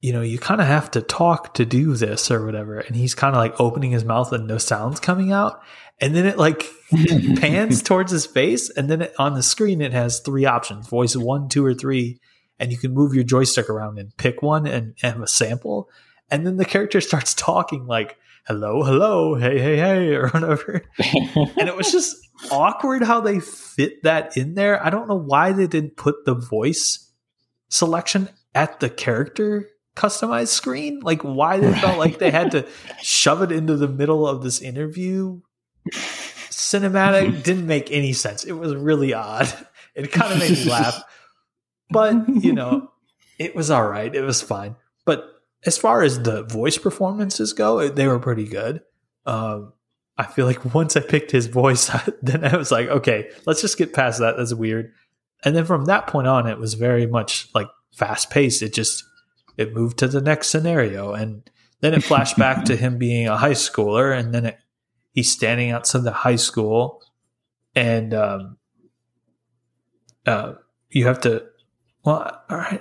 you 0.00 0.12
know, 0.12 0.22
you 0.22 0.38
kind 0.38 0.60
of 0.60 0.66
have 0.66 0.90
to 0.92 1.02
talk 1.02 1.54
to 1.54 1.64
do 1.64 1.94
this 1.94 2.30
or 2.30 2.44
whatever. 2.44 2.78
And 2.78 2.94
he's 2.94 3.14
kind 3.14 3.34
of 3.34 3.40
like 3.40 3.60
opening 3.60 3.90
his 3.90 4.04
mouth 4.04 4.32
and 4.32 4.46
no 4.46 4.58
sounds 4.58 5.00
coming 5.00 5.32
out. 5.32 5.60
And 6.00 6.14
then 6.14 6.24
it 6.24 6.38
like 6.38 6.66
pans 7.40 7.82
towards 7.82 8.12
his 8.12 8.24
face. 8.24 8.70
And 8.70 8.88
then 8.88 9.02
it, 9.02 9.14
on 9.18 9.34
the 9.34 9.42
screen, 9.42 9.80
it 9.80 9.92
has 9.92 10.20
three 10.20 10.46
options 10.46 10.86
voice 10.86 11.16
one, 11.16 11.48
two, 11.48 11.64
or 11.64 11.74
three. 11.74 12.20
And 12.60 12.70
you 12.70 12.78
can 12.78 12.94
move 12.94 13.14
your 13.14 13.24
joystick 13.24 13.68
around 13.68 13.98
and 13.98 14.16
pick 14.16 14.40
one 14.40 14.66
and, 14.66 14.94
and 15.02 15.14
have 15.14 15.22
a 15.22 15.26
sample. 15.26 15.90
And 16.30 16.46
then 16.46 16.56
the 16.56 16.64
character 16.64 17.00
starts 17.00 17.34
talking 17.34 17.86
like, 17.86 18.16
hello, 18.46 18.84
hello, 18.84 19.34
hey, 19.34 19.58
hey, 19.58 19.76
hey, 19.76 20.14
or 20.14 20.28
whatever. 20.28 20.84
and 20.98 21.68
it 21.68 21.76
was 21.76 21.90
just 21.90 22.16
awkward 22.52 23.02
how 23.02 23.20
they 23.20 23.40
fit 23.40 24.04
that 24.04 24.36
in 24.36 24.54
there. 24.54 24.84
I 24.84 24.90
don't 24.90 25.08
know 25.08 25.18
why 25.18 25.50
they 25.50 25.66
didn't 25.66 25.96
put 25.96 26.24
the 26.24 26.34
voice 26.34 27.10
selection 27.68 28.28
at 28.54 28.78
the 28.78 28.88
character 28.88 29.68
customized 29.98 30.48
screen? 30.48 31.00
Like 31.00 31.22
why 31.22 31.58
they 31.58 31.68
right. 31.68 31.80
felt 31.80 31.98
like 31.98 32.18
they 32.18 32.30
had 32.30 32.52
to 32.52 32.66
shove 33.02 33.42
it 33.42 33.52
into 33.52 33.76
the 33.76 33.88
middle 33.88 34.26
of 34.26 34.42
this 34.42 34.60
interview 34.60 35.40
cinematic 36.58 37.42
didn't 37.44 37.66
make 37.66 37.90
any 37.90 38.12
sense. 38.12 38.44
It 38.44 38.52
was 38.52 38.74
really 38.74 39.14
odd. 39.14 39.52
It 39.94 40.12
kind 40.12 40.32
of 40.32 40.38
made 40.38 40.50
me 40.52 40.64
laugh. 40.64 41.02
But, 41.90 42.28
you 42.28 42.52
know, 42.52 42.90
it 43.38 43.54
was 43.54 43.70
all 43.70 43.88
right. 43.88 44.14
It 44.14 44.22
was 44.22 44.42
fine. 44.42 44.76
But 45.04 45.24
as 45.64 45.78
far 45.78 46.02
as 46.02 46.22
the 46.22 46.42
voice 46.44 46.78
performances 46.78 47.52
go, 47.52 47.88
they 47.88 48.06
were 48.06 48.18
pretty 48.18 48.44
good. 48.44 48.82
Um, 49.24 49.72
I 50.16 50.24
feel 50.24 50.46
like 50.46 50.74
once 50.74 50.96
I 50.96 51.00
picked 51.00 51.30
his 51.30 51.46
voice, 51.46 51.90
then 52.22 52.44
I 52.44 52.56
was 52.56 52.70
like, 52.70 52.88
okay, 52.88 53.30
let's 53.46 53.60
just 53.60 53.78
get 53.78 53.94
past 53.94 54.20
that. 54.20 54.36
That's 54.36 54.54
weird. 54.54 54.92
and 55.44 55.56
then 55.56 55.64
from 55.64 55.86
that 55.86 56.06
point 56.06 56.26
on, 56.26 56.46
it 56.46 56.58
was 56.58 56.74
very 56.74 57.06
much 57.06 57.48
like 57.54 57.68
fast 57.94 58.30
paced. 58.30 58.62
It 58.62 58.74
just 58.74 59.04
it 59.58 59.74
moved 59.74 59.98
to 59.98 60.08
the 60.08 60.22
next 60.22 60.48
scenario, 60.48 61.12
and 61.12 61.50
then 61.80 61.92
it 61.92 62.04
flashed 62.04 62.38
back 62.38 62.64
to 62.66 62.76
him 62.76 62.96
being 62.96 63.26
a 63.26 63.36
high 63.36 63.50
schooler, 63.50 64.16
and 64.16 64.32
then 64.32 64.46
it, 64.46 64.58
he's 65.10 65.30
standing 65.30 65.72
outside 65.72 66.04
the 66.04 66.12
high 66.12 66.36
school, 66.36 67.02
and 67.74 68.14
um, 68.14 68.56
uh, 70.24 70.54
you 70.90 71.06
have 71.06 71.20
to. 71.22 71.44
Well, 72.04 72.40
all 72.48 72.56
right. 72.56 72.80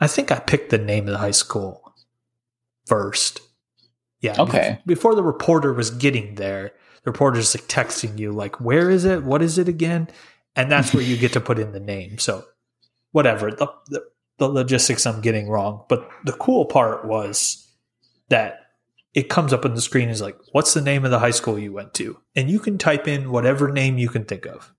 I 0.00 0.08
think 0.08 0.30
I 0.30 0.40
picked 0.40 0.70
the 0.70 0.78
name 0.78 1.06
of 1.06 1.12
the 1.12 1.18
high 1.18 1.30
school 1.30 1.94
first. 2.86 3.40
Yeah. 4.20 4.34
Okay. 4.38 4.80
Before 4.84 5.14
the 5.14 5.22
reporter 5.22 5.72
was 5.72 5.90
getting 5.90 6.34
there, 6.34 6.72
the 7.04 7.12
reporter's 7.12 7.54
like 7.54 7.68
texting 7.68 8.18
you, 8.18 8.32
like, 8.32 8.60
"Where 8.60 8.90
is 8.90 9.04
it? 9.04 9.22
What 9.22 9.42
is 9.42 9.56
it 9.56 9.68
again?" 9.68 10.08
And 10.56 10.70
that's 10.70 10.92
where 10.92 11.02
you 11.02 11.16
get 11.16 11.32
to 11.34 11.40
put 11.40 11.60
in 11.60 11.70
the 11.70 11.80
name. 11.80 12.18
So, 12.18 12.44
whatever 13.12 13.52
the, 13.52 13.68
the 13.86 14.04
the 14.38 14.48
logistics, 14.48 15.06
I'm 15.06 15.20
getting 15.20 15.48
wrong. 15.48 15.84
But 15.88 16.08
the 16.24 16.32
cool 16.32 16.64
part 16.64 17.04
was 17.04 17.68
that 18.28 18.60
it 19.14 19.28
comes 19.28 19.52
up 19.52 19.64
on 19.64 19.74
the 19.74 19.80
screen 19.80 20.08
is 20.08 20.20
like, 20.20 20.36
"What's 20.52 20.74
the 20.74 20.80
name 20.80 21.04
of 21.04 21.10
the 21.10 21.18
high 21.18 21.32
school 21.32 21.58
you 21.58 21.72
went 21.72 21.94
to?" 21.94 22.18
And 22.36 22.50
you 22.50 22.60
can 22.60 22.78
type 22.78 23.08
in 23.08 23.30
whatever 23.30 23.70
name 23.70 23.98
you 23.98 24.08
can 24.08 24.24
think 24.24 24.46
of. 24.46 24.72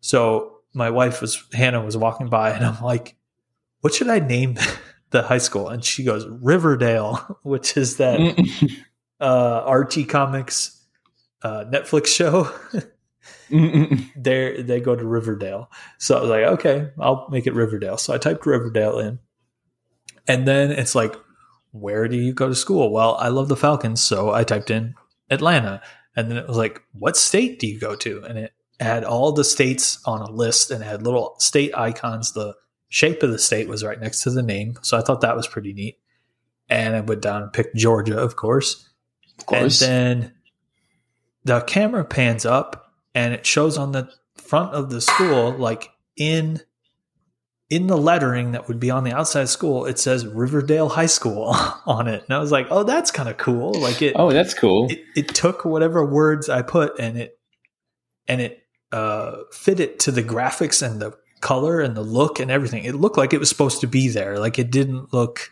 So 0.00 0.60
my 0.74 0.90
wife 0.90 1.20
was 1.20 1.42
Hannah 1.52 1.84
was 1.84 1.96
walking 1.96 2.28
by, 2.28 2.50
and 2.50 2.64
I'm 2.64 2.82
like, 2.82 3.16
"What 3.80 3.94
should 3.94 4.08
I 4.08 4.18
name 4.18 4.58
the 5.10 5.22
high 5.22 5.38
school?" 5.38 5.68
And 5.68 5.84
she 5.84 6.04
goes, 6.04 6.26
"Riverdale," 6.26 7.38
which 7.42 7.76
is 7.76 7.98
that 7.98 8.18
uh, 9.20 9.62
Archie 9.64 10.04
Comics 10.04 10.82
uh, 11.42 11.64
Netflix 11.70 12.06
show. 12.08 12.52
they 14.16 14.62
they 14.62 14.80
go 14.80 14.96
to 14.96 15.04
Riverdale. 15.04 15.70
So 15.98 16.16
I 16.16 16.20
was 16.20 16.30
like, 16.30 16.44
okay, 16.44 16.90
I'll 16.98 17.28
make 17.30 17.46
it 17.46 17.54
Riverdale. 17.54 17.96
So 17.96 18.12
I 18.14 18.18
typed 18.18 18.46
Riverdale 18.46 18.98
in, 18.98 19.18
and 20.26 20.46
then 20.46 20.70
it's 20.70 20.94
like, 20.94 21.14
where 21.72 22.08
do 22.08 22.16
you 22.16 22.32
go 22.32 22.48
to 22.48 22.54
school? 22.54 22.90
Well, 22.90 23.16
I 23.16 23.28
love 23.28 23.48
the 23.48 23.56
Falcons, 23.56 24.02
so 24.02 24.32
I 24.32 24.44
typed 24.44 24.70
in 24.70 24.94
Atlanta, 25.30 25.82
and 26.14 26.30
then 26.30 26.38
it 26.38 26.48
was 26.48 26.56
like, 26.56 26.82
what 26.92 27.16
state 27.16 27.58
do 27.58 27.66
you 27.66 27.78
go 27.78 27.94
to? 27.96 28.24
And 28.24 28.38
it 28.38 28.52
had 28.80 29.04
all 29.04 29.32
the 29.32 29.44
states 29.44 29.98
on 30.04 30.20
a 30.20 30.30
list 30.30 30.70
and 30.70 30.82
it 30.82 30.86
had 30.86 31.02
little 31.02 31.34
state 31.38 31.74
icons. 31.76 32.32
The 32.32 32.54
shape 32.88 33.22
of 33.22 33.30
the 33.30 33.38
state 33.38 33.68
was 33.68 33.82
right 33.82 34.00
next 34.00 34.22
to 34.22 34.30
the 34.30 34.42
name, 34.42 34.78
so 34.82 34.98
I 34.98 35.02
thought 35.02 35.20
that 35.20 35.36
was 35.36 35.46
pretty 35.46 35.72
neat. 35.72 35.98
And 36.68 36.96
I 36.96 37.00
went 37.00 37.22
down 37.22 37.42
and 37.42 37.52
picked 37.52 37.76
Georgia, 37.76 38.18
of 38.18 38.34
course. 38.34 38.88
Of 39.38 39.46
course. 39.46 39.82
And 39.82 40.22
then 40.22 40.34
the 41.44 41.60
camera 41.60 42.04
pans 42.04 42.44
up 42.44 42.85
and 43.16 43.32
it 43.32 43.46
shows 43.46 43.78
on 43.78 43.92
the 43.92 44.10
front 44.34 44.74
of 44.74 44.90
the 44.90 45.00
school, 45.00 45.50
like 45.52 45.90
in 46.16 46.60
in 47.68 47.88
the 47.88 47.96
lettering 47.96 48.52
that 48.52 48.68
would 48.68 48.78
be 48.78 48.90
on 48.92 49.02
the 49.02 49.12
outside 49.12 49.40
of 49.40 49.48
school, 49.48 49.86
it 49.86 49.98
says 49.98 50.24
Riverdale 50.24 50.90
High 50.90 51.06
School 51.06 51.48
on 51.86 52.06
it. 52.06 52.22
And 52.22 52.36
I 52.36 52.38
was 52.38 52.52
like, 52.52 52.68
oh, 52.70 52.84
that's 52.84 53.10
kind 53.10 53.28
of 53.28 53.38
cool. 53.38 53.72
Like 53.74 54.02
it 54.02 54.12
oh, 54.16 54.30
that's 54.32 54.54
cool. 54.54 54.86
it, 54.90 55.02
it 55.16 55.28
took 55.34 55.64
whatever 55.64 56.04
words 56.04 56.48
I 56.48 56.62
put 56.62 57.00
and 57.00 57.18
it 57.18 57.40
and 58.28 58.40
it 58.40 58.62
uh, 58.92 59.38
fit 59.50 59.80
it 59.80 59.98
to 60.00 60.12
the 60.12 60.22
graphics 60.22 60.86
and 60.86 61.00
the 61.00 61.12
color 61.40 61.80
and 61.80 61.96
the 61.96 62.02
look 62.02 62.38
and 62.38 62.50
everything. 62.50 62.84
It 62.84 62.94
looked 62.94 63.16
like 63.16 63.32
it 63.32 63.40
was 63.40 63.48
supposed 63.48 63.80
to 63.80 63.86
be 63.86 64.08
there. 64.08 64.38
Like 64.38 64.58
it 64.58 64.70
didn't 64.70 65.12
look, 65.14 65.50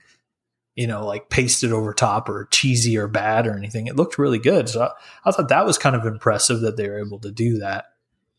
you 0.75 0.87
know, 0.87 1.07
like 1.07 1.31
pasted 1.31 1.73
over 1.73 1.93
top 1.93 2.29
or 2.29 2.49
cheesy 2.51 2.97
or 2.97 3.07
bad 3.07 3.47
or 3.47 3.57
anything. 3.57 3.87
It 3.87 3.97
looked 3.97 4.19
really 4.19 4.39
good. 4.39 4.69
So 4.69 4.83
I, 4.83 4.91
I 5.25 5.31
thought 5.31 5.49
that 5.49 5.67
was 5.67 5.79
kind 5.79 5.95
of 5.95 6.05
impressive 6.05 6.61
that 6.61 6.77
they 6.77 6.89
were 6.89 6.99
able 6.99 7.21
to 7.21 7.31
do 7.31 7.59
that. 7.59 7.87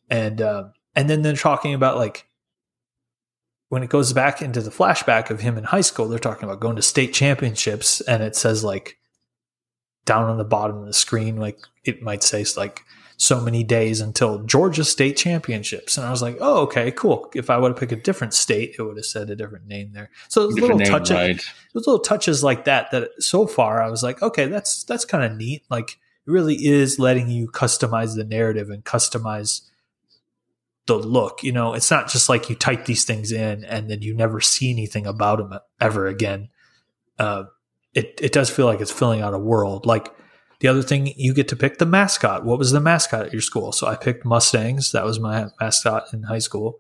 And 0.10 0.42
uh, 0.42 0.66
and 0.96 1.10
then 1.10 1.22
they're 1.22 1.36
talking 1.36 1.74
about 1.74 1.98
like 1.98 2.28
when 3.70 3.84
it 3.84 3.90
goes 3.90 4.14
back 4.14 4.42
into 4.42 4.62
the 4.62 4.70
flashback 4.70 5.30
of 5.30 5.42
him 5.42 5.58
in 5.58 5.64
high 5.64 5.82
school, 5.82 6.08
they're 6.08 6.20
talking 6.20 6.44
about 6.44 6.60
going 6.60 6.76
to 6.76 6.82
state 6.82 7.14
championships, 7.14 8.02
and 8.02 8.22
it 8.22 8.36
says 8.36 8.64
like 8.64 8.98
down 10.06 10.30
on 10.30 10.38
the 10.38 10.44
bottom 10.44 10.78
of 10.78 10.86
the 10.86 10.94
screen, 10.94 11.38
like 11.38 11.60
it 11.84 12.02
might 12.02 12.22
say 12.22 12.46
like 12.58 12.84
so 13.18 13.40
many 13.40 13.64
days 13.64 14.02
until 14.02 14.44
Georgia 14.44 14.84
state 14.84 15.18
championships. 15.18 15.98
And 15.98 16.06
I 16.06 16.12
was 16.12 16.22
like, 16.22 16.38
oh, 16.42 16.64
okay, 16.64 16.92
cool. 16.92 17.32
If 17.34 17.50
I 17.50 17.58
would 17.58 17.72
have 17.72 17.80
picked 17.80 17.92
a 17.92 17.98
different 17.98 18.34
state, 18.34 18.76
it 18.78 18.82
would 18.82 18.98
have 18.98 19.06
said 19.06 19.30
a 19.30 19.36
different 19.36 19.68
name 19.68 19.92
there. 19.94 20.10
So 20.28 20.44
those 20.44 20.56
little 20.56 20.78
name, 20.78 20.88
touches, 20.88 21.12
right. 21.12 21.42
those 21.74 21.88
little 21.88 22.00
touches 22.00 22.44
like 22.44 22.66
that, 22.66 22.92
that 22.92 23.12
so 23.20 23.48
far 23.48 23.82
I 23.82 23.90
was 23.90 24.04
like, 24.04 24.22
okay, 24.22 24.48
that's, 24.48 24.84
that's 24.84 25.06
kind 25.06 25.24
of 25.24 25.38
neat. 25.38 25.64
Like 25.70 25.92
it 25.92 26.32
really 26.32 26.56
is 26.56 27.00
letting 27.00 27.30
you 27.30 27.48
customize 27.48 28.16
the 28.16 28.26
narrative 28.26 28.70
and 28.70 28.84
customize 28.84 29.62
the 30.88 30.96
look. 30.96 31.42
You 31.42 31.54
know, 31.54 31.74
it's 31.74 31.90
not 31.90 32.10
just 32.10 32.28
like 32.28 32.50
you 32.50 32.56
type 32.56 32.86
these 32.86 33.06
things 33.06 33.32
in 33.32 33.64
and 33.64 33.90
then 33.90 34.02
you 34.02 34.14
never 34.14 34.42
see 34.42 34.72
anything 34.72 35.08
about 35.08 35.38
them 35.38 35.58
ever 35.80 36.08
again. 36.08 36.50
Uh, 37.18 37.46
it, 37.94 38.20
it 38.22 38.34
does 38.34 38.50
feel 38.50 38.66
like 38.66 38.82
it's 38.82 38.92
filling 38.92 39.22
out 39.22 39.34
a 39.34 39.40
world. 39.40 39.86
Like 39.86 40.14
the 40.60 40.68
other 40.68 40.82
thing, 40.82 41.14
you 41.18 41.34
get 41.34 41.48
to 41.50 41.56
pick 41.56 41.78
the 41.78 41.86
mascot. 41.86 42.46
What 42.46 42.60
was 42.60 42.72
the 42.72 42.80
mascot 42.80 43.28
at 43.28 43.34
your 43.34 43.42
school? 43.42 43.72
So 43.72 43.88
I 43.88 43.96
picked 43.96 44.26
Mustangs. 44.26 44.92
That 44.92 45.06
was 45.06 45.20
my 45.20 45.48
mascot 45.60 46.14
in 46.14 46.24
high 46.24 46.40
school. 46.40 46.78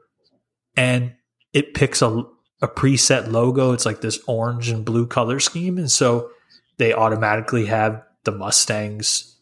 And 0.77 1.15
it 1.53 1.73
picks 1.73 2.01
a, 2.01 2.23
a 2.61 2.67
preset 2.67 3.31
logo. 3.31 3.71
It's 3.71 3.85
like 3.85 4.01
this 4.01 4.19
orange 4.27 4.69
and 4.69 4.85
blue 4.85 5.07
color 5.07 5.39
scheme. 5.39 5.77
And 5.77 5.91
so 5.91 6.29
they 6.77 6.93
automatically 6.93 7.65
have 7.65 8.01
the 8.23 8.31
Mustangs 8.31 9.39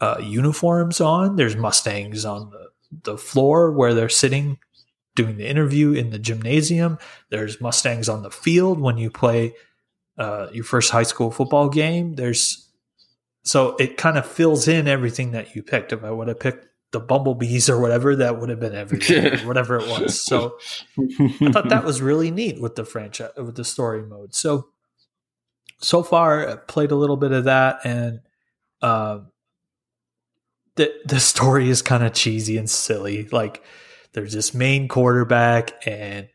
uh, 0.00 0.18
uniforms 0.20 1.00
on. 1.00 1.36
There's 1.36 1.56
Mustangs 1.56 2.24
on 2.24 2.50
the, 2.50 2.70
the 3.12 3.18
floor 3.18 3.72
where 3.72 3.94
they're 3.94 4.08
sitting 4.08 4.58
doing 5.14 5.36
the 5.36 5.48
interview 5.48 5.92
in 5.92 6.10
the 6.10 6.18
gymnasium. 6.18 6.98
There's 7.30 7.60
Mustangs 7.60 8.08
on 8.08 8.22
the 8.22 8.30
field 8.30 8.80
when 8.80 8.98
you 8.98 9.10
play 9.10 9.54
uh, 10.18 10.48
your 10.52 10.64
first 10.64 10.90
high 10.90 11.04
school 11.04 11.30
football 11.30 11.68
game. 11.68 12.14
There's 12.14 12.63
so 13.44 13.76
it 13.76 13.96
kind 13.96 14.18
of 14.18 14.26
fills 14.26 14.68
in 14.68 14.88
everything 14.88 15.32
that 15.32 15.54
you 15.54 15.62
picked. 15.62 15.92
If 15.92 16.02
I 16.02 16.10
would 16.10 16.28
have 16.28 16.40
picked 16.40 16.66
the 16.92 17.00
bumblebees 17.00 17.68
or 17.68 17.80
whatever, 17.80 18.16
that 18.16 18.40
would 18.40 18.48
have 18.48 18.60
been 18.60 18.74
everything, 18.74 19.38
whatever 19.46 19.78
it 19.78 19.86
was. 19.88 20.20
So 20.20 20.58
I 20.98 21.50
thought 21.52 21.68
that 21.68 21.84
was 21.84 22.00
really 22.00 22.30
neat 22.30 22.60
with 22.60 22.74
the 22.74 22.84
franchise 22.84 23.32
with 23.36 23.56
the 23.56 23.64
story 23.64 24.02
mode. 24.02 24.34
So 24.34 24.68
so 25.78 26.02
far, 26.02 26.48
I 26.48 26.56
played 26.56 26.90
a 26.90 26.96
little 26.96 27.16
bit 27.16 27.32
of 27.32 27.44
that, 27.44 27.80
and 27.84 28.20
um, 28.80 29.30
the 30.76 30.92
the 31.04 31.20
story 31.20 31.68
is 31.68 31.82
kind 31.82 32.04
of 32.04 32.14
cheesy 32.14 32.56
and 32.56 32.70
silly. 32.70 33.28
Like 33.30 33.62
there's 34.12 34.32
this 34.32 34.54
main 34.54 34.88
quarterback, 34.88 35.86
and 35.86 36.28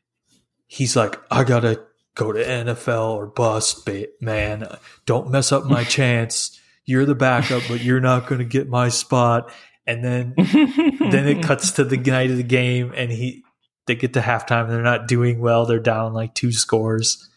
he's 0.68 0.96
like, 0.96 1.20
"I 1.32 1.44
gotta 1.44 1.84
go 2.16 2.32
to 2.32 2.44
NFL 2.44 3.12
or 3.16 3.28
bust, 3.28 3.90
man. 4.22 4.68
Don't 5.06 5.32
mess 5.32 5.52
up 5.52 5.66
my 5.66 5.84
chance. 5.86 6.59
You're 6.90 7.06
the 7.06 7.16
backup, 7.16 7.62
but 7.68 7.82
you're 7.82 8.00
not 8.00 8.26
going 8.26 8.40
to 8.40 8.46
get 8.46 8.68
my 8.68 8.90
spot." 8.90 9.52
And 9.86 10.04
then 10.04 10.34
then 10.38 11.28
it 11.28 11.44
cuts 11.44 11.72
to 11.74 11.84
the 11.84 11.98
night 11.98 12.32
of 12.32 12.38
the 12.38 12.44
game, 12.44 12.92
and 12.96 13.12
he 13.12 13.44
they 13.86 13.96
get 13.96 14.14
to 14.14 14.22
halftime, 14.22 14.64
and 14.64 14.72
they're 14.72 14.82
not 14.82 15.08
doing 15.08 15.40
well. 15.40 15.66
They're 15.66 15.80
down 15.80 16.14
like 16.14 16.34
two 16.34 16.52
scores, 16.52 17.30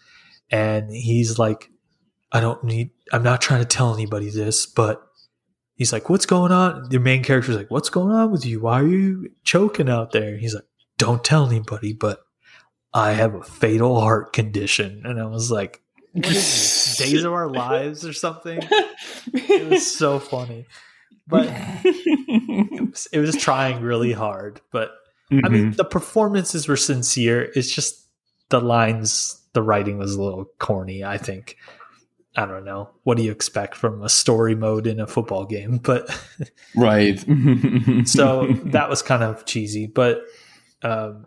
and 0.51 0.91
he's 0.91 1.39
like, 1.39 1.71
"I 2.33 2.41
don't 2.41 2.65
need. 2.65 2.91
I'm 3.13 3.23
not 3.23 3.43
trying 3.43 3.61
to 3.61 3.67
tell 3.67 3.95
anybody 3.95 4.31
this, 4.31 4.67
but." 4.67 5.03
He's 5.75 5.93
like, 5.93 6.09
"What's 6.09 6.27
going 6.27 6.53
on?" 6.53 6.89
The 6.91 7.01
main 7.01 7.25
character's 7.25 7.57
like, 7.57 7.71
"What's 7.71 7.91
going 7.91 8.15
on 8.15 8.31
with 8.31 8.47
you? 8.47 8.61
Why 8.61 8.81
are 8.81 8.87
you 8.87 9.31
choking 9.43 9.89
out 9.89 10.13
there?" 10.13 10.37
He's 10.37 10.55
like, 10.55 10.67
"Don't 10.97 11.25
tell 11.25 11.47
anybody, 11.47 11.93
but 11.93 12.21
I 12.95 13.13
have 13.13 13.35
a 13.35 13.43
fatal 13.43 14.01
heart 14.01 14.33
condition." 14.33 15.03
And 15.05 15.21
I 15.21 15.27
was 15.27 15.51
like, 15.51 15.83
"What 15.92 15.92
is 15.92 15.92
this? 15.92 15.92
Days 16.99 17.25
of 17.25 17.33
Our 17.33 17.49
Lives 17.49 18.05
or 18.05 18.13
something?" 18.13 18.61
It 19.33 19.69
was 19.71 19.91
so 19.91 20.19
funny, 20.19 20.67
but 21.27 21.49
it 21.85 22.91
was, 22.91 23.09
it 23.13 23.19
was 23.19 23.37
trying 23.37 23.83
really 23.83 24.13
hard. 24.13 24.61
But 24.71 24.93
I 25.31 25.49
mean, 25.49 25.73
the 25.73 25.85
performances 25.85 26.69
were 26.69 26.77
sincere. 26.77 27.51
It's 27.55 27.75
just 27.75 28.07
the 28.51 28.61
lines, 28.61 29.41
the 29.55 29.63
writing 29.63 29.99
was 29.99 30.15
a 30.15 30.23
little 30.23 30.47
corny. 30.59 31.05
I 31.05 31.19
think. 31.19 31.57
I 32.35 32.47
don't 32.47 32.65
know. 32.65 32.89
What 33.03 33.19
do 33.19 33.23
you 33.23 33.31
expect 33.31 33.75
from 33.75 34.03
a 34.03 34.09
story 34.09 34.55
mode 34.55 34.87
in 34.87 35.01
a 35.01 35.07
football 35.07 35.45
game? 35.45 35.79
But 35.83 36.09
right. 36.75 37.19
so 38.07 38.47
that 38.65 38.87
was 38.89 39.03
kind 39.03 39.23
of 39.23 39.45
cheesy. 39.45 39.87
But 39.87 40.23
um, 40.83 41.27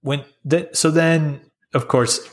when 0.00 0.24
th- 0.48 0.74
so 0.74 0.90
then, 0.90 1.40
of 1.74 1.88
course, 1.88 2.26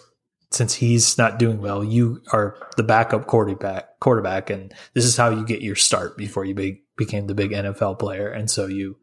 since 0.51 0.73
he's 0.73 1.17
not 1.17 1.37
doing 1.37 1.61
well, 1.61 1.83
you 1.83 2.21
are 2.31 2.57
the 2.75 2.83
backup 2.83 3.27
quarterback. 3.27 3.99
Quarterback, 3.99 4.49
and 4.49 4.73
this 4.93 5.05
is 5.05 5.17
how 5.17 5.29
you 5.29 5.45
get 5.45 5.61
your 5.61 5.75
start 5.75 6.17
before 6.17 6.45
you 6.45 6.55
be- 6.55 6.83
became 6.97 7.27
the 7.27 7.35
big 7.35 7.51
NFL 7.51 7.99
player. 7.99 8.29
And 8.29 8.49
so 8.49 8.65
you 8.65 8.97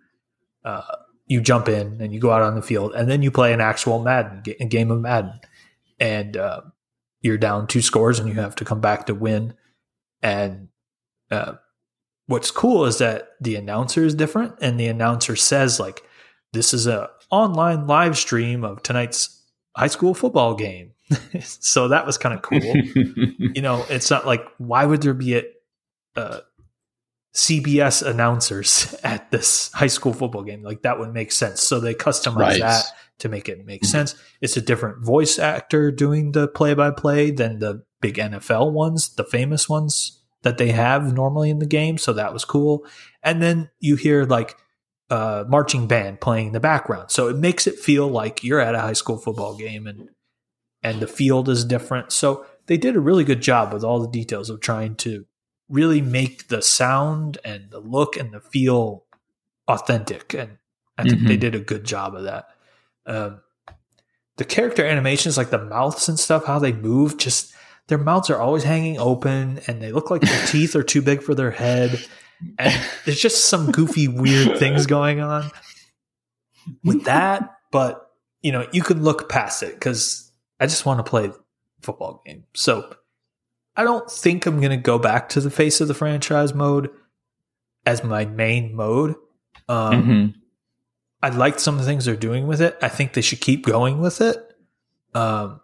uh, 0.64 0.82
you 1.26 1.40
jump 1.40 1.68
in 1.68 2.00
and 2.00 2.14
you 2.14 2.20
go 2.20 2.30
out 2.30 2.42
on 2.42 2.54
the 2.54 2.62
field, 2.62 2.94
and 2.94 3.08
then 3.08 3.22
you 3.22 3.30
play 3.30 3.52
an 3.52 3.60
actual 3.60 3.98
Madden 3.98 4.42
a 4.58 4.64
game 4.64 4.90
of 4.90 5.00
Madden, 5.00 5.38
and 6.00 6.36
uh, 6.36 6.62
you're 7.20 7.38
down 7.38 7.66
two 7.66 7.82
scores, 7.82 8.18
and 8.18 8.28
you 8.28 8.34
have 8.36 8.56
to 8.56 8.64
come 8.64 8.80
back 8.80 9.06
to 9.06 9.14
win. 9.14 9.54
And 10.22 10.68
uh, 11.30 11.54
what's 12.26 12.50
cool 12.50 12.86
is 12.86 12.98
that 12.98 13.28
the 13.40 13.56
announcer 13.56 14.04
is 14.04 14.14
different, 14.14 14.54
and 14.60 14.80
the 14.80 14.86
announcer 14.86 15.36
says 15.36 15.78
like, 15.78 16.02
"This 16.54 16.72
is 16.72 16.86
a 16.86 17.10
online 17.30 17.86
live 17.86 18.16
stream 18.16 18.64
of 18.64 18.82
tonight's 18.82 19.42
high 19.76 19.86
school 19.88 20.14
football 20.14 20.54
game. 20.54 20.92
so 21.40 21.88
that 21.88 22.06
was 22.06 22.18
kind 22.18 22.34
of 22.34 22.42
cool. 22.42 22.60
you 23.54 23.62
know, 23.62 23.84
it's 23.88 24.10
not 24.10 24.26
like 24.26 24.44
why 24.58 24.84
would 24.84 25.02
there 25.02 25.14
be 25.14 25.36
a 25.36 25.42
uh, 26.16 26.40
CBS 27.34 28.06
announcers 28.06 28.94
at 29.04 29.30
this 29.30 29.70
high 29.72 29.86
school 29.86 30.12
football 30.12 30.42
game? 30.42 30.62
Like 30.62 30.82
that 30.82 30.98
would 30.98 31.12
make 31.12 31.32
sense. 31.32 31.62
So 31.62 31.80
they 31.80 31.94
customize 31.94 32.36
Right. 32.36 32.60
that 32.60 32.84
to 33.18 33.28
make 33.28 33.48
it 33.48 33.64
make 33.64 33.84
sense. 33.84 34.14
It's 34.40 34.56
a 34.56 34.60
different 34.60 35.02
voice 35.04 35.38
actor 35.38 35.90
doing 35.90 36.32
the 36.32 36.48
play 36.48 36.74
by 36.74 36.90
play 36.90 37.30
than 37.30 37.60
the 37.60 37.82
big 38.00 38.16
NFL 38.16 38.72
ones, 38.72 39.14
the 39.14 39.24
famous 39.24 39.68
ones 39.68 40.20
that 40.42 40.58
they 40.58 40.70
have 40.72 41.12
normally 41.14 41.48
in 41.50 41.58
the 41.58 41.66
game. 41.66 41.96
So 41.98 42.12
that 42.12 42.32
was 42.32 42.44
cool. 42.44 42.86
And 43.22 43.42
then 43.42 43.70
you 43.80 43.96
hear 43.96 44.24
like 44.24 44.56
uh, 45.08 45.44
marching 45.48 45.86
band 45.86 46.20
playing 46.20 46.48
in 46.48 46.52
the 46.52 46.60
background. 46.60 47.10
So 47.10 47.28
it 47.28 47.36
makes 47.36 47.66
it 47.66 47.78
feel 47.78 48.06
like 48.06 48.44
you're 48.44 48.60
at 48.60 48.74
a 48.74 48.80
high 48.80 48.92
school 48.92 49.16
football 49.16 49.56
game 49.56 49.86
and 49.86 50.10
and 50.82 51.00
the 51.00 51.06
field 51.06 51.48
is 51.48 51.64
different. 51.64 52.12
So 52.12 52.46
they 52.66 52.76
did 52.76 52.96
a 52.96 53.00
really 53.00 53.24
good 53.24 53.40
job 53.40 53.72
with 53.72 53.84
all 53.84 54.00
the 54.00 54.08
details 54.08 54.50
of 54.50 54.60
trying 54.60 54.96
to 54.96 55.24
really 55.68 56.00
make 56.00 56.48
the 56.48 56.62
sound 56.62 57.38
and 57.44 57.70
the 57.70 57.80
look 57.80 58.16
and 58.16 58.32
the 58.32 58.40
feel 58.40 59.04
authentic. 59.68 60.32
And 60.34 60.58
I 60.96 61.02
think 61.02 61.20
Mhm. 61.22 61.28
they 61.28 61.36
did 61.36 61.54
a 61.54 61.60
good 61.60 61.84
job 61.84 62.14
of 62.14 62.24
that. 62.24 62.48
Um, 63.04 63.40
the 64.36 64.44
character 64.44 64.84
animations, 64.84 65.36
like 65.36 65.50
the 65.50 65.64
mouths 65.64 66.08
and 66.08 66.18
stuff, 66.20 66.44
how 66.44 66.58
they 66.58 66.72
move, 66.72 67.16
just 67.16 67.52
their 67.88 67.98
mouths 67.98 68.30
are 68.30 68.38
always 68.40 68.64
hanging 68.64 68.98
open 68.98 69.60
and 69.66 69.80
they 69.80 69.92
look 69.92 70.10
like 70.10 70.22
their 70.22 70.46
teeth 70.46 70.76
are 70.76 70.82
too 70.82 71.02
big 71.02 71.22
for 71.22 71.34
their 71.34 71.50
head. 71.52 72.04
And 72.58 72.80
there's 73.04 73.20
just 73.20 73.46
some 73.46 73.72
goofy, 73.72 74.08
weird 74.08 74.58
things 74.58 74.86
going 74.86 75.20
on 75.20 75.50
with 76.84 77.04
that. 77.04 77.50
But, 77.72 78.10
you 78.42 78.52
know, 78.52 78.66
you 78.72 78.82
could 78.82 78.98
look 79.00 79.28
past 79.28 79.62
it 79.62 79.74
because 79.74 80.25
I 80.60 80.66
just 80.66 80.86
want 80.86 80.98
to 81.04 81.08
play 81.08 81.30
football 81.82 82.22
game. 82.24 82.44
So 82.54 82.94
I 83.76 83.84
don't 83.84 84.10
think 84.10 84.46
I'm 84.46 84.58
going 84.60 84.70
to 84.70 84.76
go 84.76 84.98
back 84.98 85.28
to 85.30 85.40
the 85.40 85.50
face 85.50 85.80
of 85.80 85.88
the 85.88 85.94
franchise 85.94 86.54
mode 86.54 86.90
as 87.84 88.02
my 88.02 88.24
main 88.24 88.74
mode. 88.74 89.14
Um, 89.68 90.02
Mhm. 90.04 90.34
I 91.22 91.28
liked 91.30 91.60
some 91.60 91.74
of 91.74 91.80
the 91.80 91.86
things 91.86 92.04
they're 92.04 92.16
doing 92.16 92.46
with 92.46 92.60
it. 92.60 92.76
I 92.82 92.88
think 92.88 93.12
they 93.12 93.20
should 93.20 93.40
keep 93.40 93.64
going 93.66 94.00
with 94.00 94.20
it. 94.20 94.36
Um, 95.14 95.60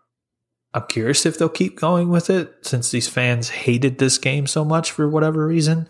I'm 0.75 0.87
curious 0.89 1.27
if 1.27 1.39
they'll 1.39 1.49
keep 1.51 1.79
going 1.79 2.09
with 2.09 2.31
it 2.31 2.55
since 2.63 2.91
these 2.91 3.07
fans 3.09 3.51
hated 3.51 3.99
this 3.99 4.17
game 4.19 4.47
so 4.47 4.65
much 4.65 4.91
for 4.91 5.09
whatever 5.09 5.47
reason. 5.47 5.89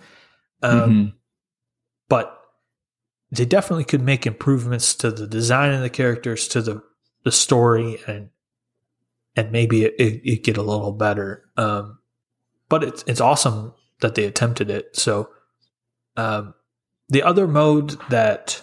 Um, 0.62 0.90
Mhm. 0.90 1.12
But 2.08 2.38
they 3.30 3.44
definitely 3.46 3.84
could 3.84 4.02
make 4.02 4.26
improvements 4.26 4.94
to 4.96 5.10
the 5.10 5.26
design 5.26 5.72
of 5.72 5.80
the 5.80 5.90
characters, 5.90 6.46
to 6.48 6.60
the 6.62 6.82
the 7.24 7.32
story, 7.32 8.00
and 8.08 8.30
and 9.36 9.50
maybe 9.50 9.84
it, 9.84 9.94
it, 9.98 10.20
it 10.24 10.44
get 10.44 10.56
a 10.56 10.62
little 10.62 10.92
better. 10.92 11.44
Um, 11.56 11.98
but 12.68 12.84
it's 12.84 13.04
it's 13.06 13.20
awesome 13.20 13.74
that 14.00 14.14
they 14.14 14.24
attempted 14.24 14.70
it. 14.70 14.96
So 14.96 15.30
um, 16.16 16.54
the 17.08 17.22
other 17.22 17.46
mode 17.46 17.96
that 18.10 18.62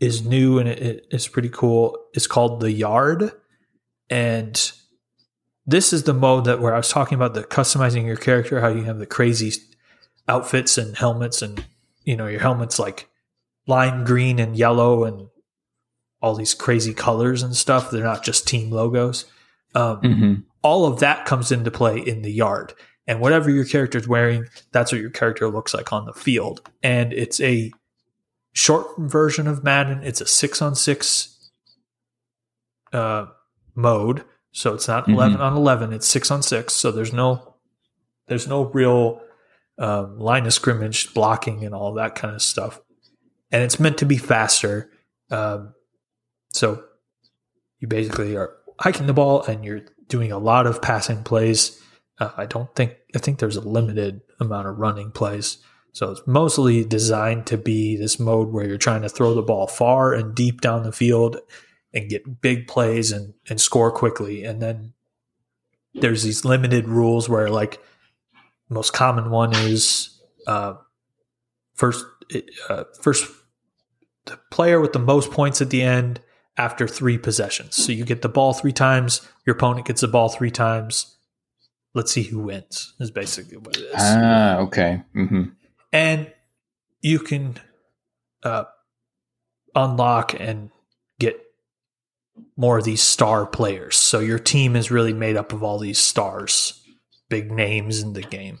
is 0.00 0.24
new 0.24 0.58
and 0.58 0.68
it, 0.68 0.78
it 0.78 1.06
is 1.10 1.28
pretty 1.28 1.48
cool 1.48 1.96
is 2.14 2.26
called 2.26 2.60
the 2.60 2.72
Yard, 2.72 3.32
and 4.10 4.72
this 5.66 5.92
is 5.92 6.02
the 6.04 6.14
mode 6.14 6.44
that 6.44 6.60
where 6.60 6.74
I 6.74 6.78
was 6.78 6.88
talking 6.88 7.14
about 7.16 7.34
the 7.34 7.44
customizing 7.44 8.06
your 8.06 8.16
character, 8.16 8.60
how 8.60 8.68
you 8.68 8.84
have 8.84 8.98
the 8.98 9.06
crazy 9.06 9.52
outfits 10.28 10.78
and 10.78 10.96
helmets, 10.96 11.42
and 11.42 11.64
you 12.04 12.16
know 12.16 12.26
your 12.26 12.40
helmet's 12.40 12.78
like 12.78 13.08
lime 13.66 14.04
green 14.04 14.38
and 14.38 14.56
yellow 14.56 15.04
and 15.04 15.28
all 16.20 16.34
these 16.34 16.54
crazy 16.54 16.94
colors 16.94 17.42
and 17.42 17.56
stuff. 17.56 17.90
They're 17.90 18.04
not 18.04 18.24
just 18.24 18.46
team 18.46 18.70
logos. 18.70 19.24
Um, 19.74 20.00
Mhm. 20.02 20.44
all 20.62 20.86
of 20.86 21.00
that 21.00 21.24
comes 21.26 21.50
into 21.52 21.70
play 21.70 21.98
in 21.98 22.22
the 22.22 22.32
yard. 22.32 22.74
And 23.06 23.20
whatever 23.20 23.50
your 23.50 23.64
character's 23.64 24.06
wearing, 24.06 24.46
that's 24.70 24.92
what 24.92 25.00
your 25.00 25.10
character 25.10 25.48
looks 25.48 25.74
like 25.74 25.92
on 25.92 26.04
the 26.06 26.12
field. 26.12 26.60
And 26.82 27.12
it's 27.12 27.40
a 27.40 27.72
short 28.52 28.86
version 28.98 29.48
of 29.48 29.64
Madden. 29.64 30.02
It's 30.04 30.20
a 30.20 30.26
six 30.26 30.62
on 30.62 30.74
six 30.74 31.28
uh, 32.92 33.26
mode. 33.74 34.24
So 34.52 34.74
it's 34.74 34.86
not 34.86 35.06
Mhm. 35.06 35.14
11 35.14 35.40
on 35.40 35.56
11, 35.56 35.92
it's 35.94 36.06
six 36.06 36.30
on 36.30 36.42
six. 36.42 36.74
So 36.74 36.92
there's 36.92 37.12
no, 37.12 37.54
there's 38.28 38.46
no 38.46 38.64
real 38.64 39.20
um, 39.78 40.18
line 40.18 40.44
of 40.46 40.52
scrimmage 40.52 41.12
blocking 41.14 41.64
and 41.64 41.74
all 41.74 41.94
that 41.94 42.14
kind 42.14 42.34
of 42.34 42.42
stuff. 42.42 42.78
And 43.50 43.62
it's 43.62 43.80
meant 43.80 43.96
to 43.98 44.04
be 44.06 44.18
faster. 44.18 44.90
Um, 45.30 45.74
so 46.52 46.84
you 47.80 47.88
basically 47.88 48.36
are 48.36 48.52
hiking 48.82 49.06
the 49.06 49.12
ball 49.12 49.44
and 49.44 49.64
you're 49.64 49.82
doing 50.08 50.32
a 50.32 50.38
lot 50.38 50.66
of 50.66 50.82
passing 50.82 51.22
plays. 51.22 51.80
Uh, 52.18 52.30
I 52.36 52.46
don't 52.46 52.74
think 52.74 52.96
I 53.14 53.18
think 53.18 53.38
there's 53.38 53.56
a 53.56 53.60
limited 53.60 54.22
amount 54.40 54.66
of 54.66 54.78
running 54.78 55.12
plays. 55.12 55.58
So 55.92 56.10
it's 56.10 56.26
mostly 56.26 56.84
designed 56.84 57.46
to 57.46 57.56
be 57.56 57.96
this 57.96 58.18
mode 58.18 58.48
where 58.48 58.66
you're 58.66 58.78
trying 58.78 59.02
to 59.02 59.08
throw 59.08 59.34
the 59.34 59.42
ball 59.42 59.68
far 59.68 60.14
and 60.14 60.34
deep 60.34 60.60
down 60.60 60.82
the 60.82 60.92
field 60.92 61.36
and 61.94 62.08
get 62.10 62.40
big 62.40 62.66
plays 62.66 63.12
and, 63.12 63.34
and 63.48 63.60
score 63.60 63.92
quickly. 63.92 64.42
And 64.44 64.60
then 64.60 64.94
there's 65.94 66.24
these 66.24 66.44
limited 66.44 66.88
rules 66.88 67.28
where 67.28 67.50
like 67.50 67.80
most 68.68 68.92
common 68.92 69.30
one 69.30 69.54
is 69.54 70.20
uh, 70.48 70.74
first 71.74 72.04
uh, 72.68 72.84
first 73.00 73.30
the 74.24 74.40
player 74.50 74.80
with 74.80 74.92
the 74.92 74.98
most 74.98 75.30
points 75.30 75.60
at 75.60 75.70
the 75.70 75.82
end 75.82 76.20
after 76.56 76.86
three 76.86 77.18
possessions. 77.18 77.76
So 77.76 77.92
you 77.92 78.04
get 78.04 78.22
the 78.22 78.28
ball 78.28 78.52
three 78.52 78.72
times, 78.72 79.26
your 79.46 79.56
opponent 79.56 79.86
gets 79.86 80.02
the 80.02 80.08
ball 80.08 80.28
three 80.28 80.50
times. 80.50 81.16
Let's 81.94 82.12
see 82.12 82.22
who 82.22 82.40
wins. 82.40 82.94
Is 83.00 83.10
basically 83.10 83.58
what 83.58 83.76
it 83.76 83.82
is, 83.84 83.94
Ah, 83.96 84.56
okay. 84.58 85.02
hmm 85.12 85.44
and 85.92 86.32
you 87.02 87.18
can 87.18 87.56
uh, 88.44 88.64
unlock 89.74 90.38
and 90.40 90.70
get 91.20 91.38
more 92.56 92.78
of 92.78 92.84
these 92.84 93.02
star 93.02 93.44
players. 93.46 93.96
So 93.96 94.20
your 94.20 94.38
team 94.38 94.74
is 94.76 94.90
really 94.90 95.12
made 95.12 95.36
up 95.36 95.52
of 95.52 95.62
all 95.62 95.78
these 95.78 95.98
stars, 95.98 96.82
big 97.28 97.50
names 97.50 98.00
in 98.00 98.14
the 98.14 98.22
game. 98.22 98.60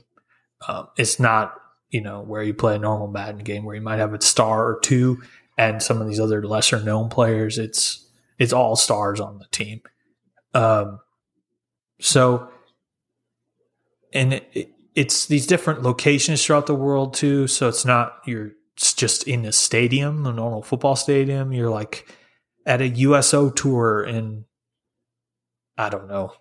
Um, 0.68 0.88
it's 0.96 1.18
not 1.18 1.54
you 1.90 2.00
know 2.00 2.20
where 2.22 2.42
you 2.42 2.52
play 2.54 2.74
a 2.74 2.78
normal 2.78 3.08
Madden 3.08 3.42
game 3.44 3.64
where 3.64 3.74
you 3.74 3.80
might 3.82 3.98
have 3.98 4.12
a 4.14 4.20
star 4.20 4.66
or 4.66 4.78
two 4.80 5.22
and 5.58 5.82
some 5.82 6.00
of 6.00 6.08
these 6.08 6.20
other 6.20 6.46
lesser 6.46 6.82
known 6.82 7.08
players. 7.08 7.58
It's 7.58 8.06
it's 8.38 8.52
all 8.52 8.76
stars 8.76 9.20
on 9.20 9.38
the 9.38 9.46
team. 9.50 9.82
Um, 10.54 11.00
so, 12.00 12.50
and 14.12 14.34
it, 14.34 14.50
it, 14.52 14.70
it's 14.94 15.26
these 15.26 15.46
different 15.46 15.82
locations 15.82 16.44
throughout 16.44 16.66
the 16.66 16.74
world 16.74 17.14
too. 17.14 17.46
So 17.46 17.68
it's 17.68 17.84
not 17.84 18.14
you're 18.26 18.52
just 18.76 19.24
in 19.24 19.44
a 19.44 19.52
stadium, 19.52 20.26
a 20.26 20.32
normal 20.32 20.62
football 20.62 20.96
stadium. 20.96 21.52
You're 21.52 21.70
like 21.70 22.08
at 22.66 22.80
a 22.80 22.88
USO 22.88 23.50
tour 23.50 24.04
in 24.04 24.44
I 25.78 25.88
don't 25.88 26.08
know. 26.08 26.32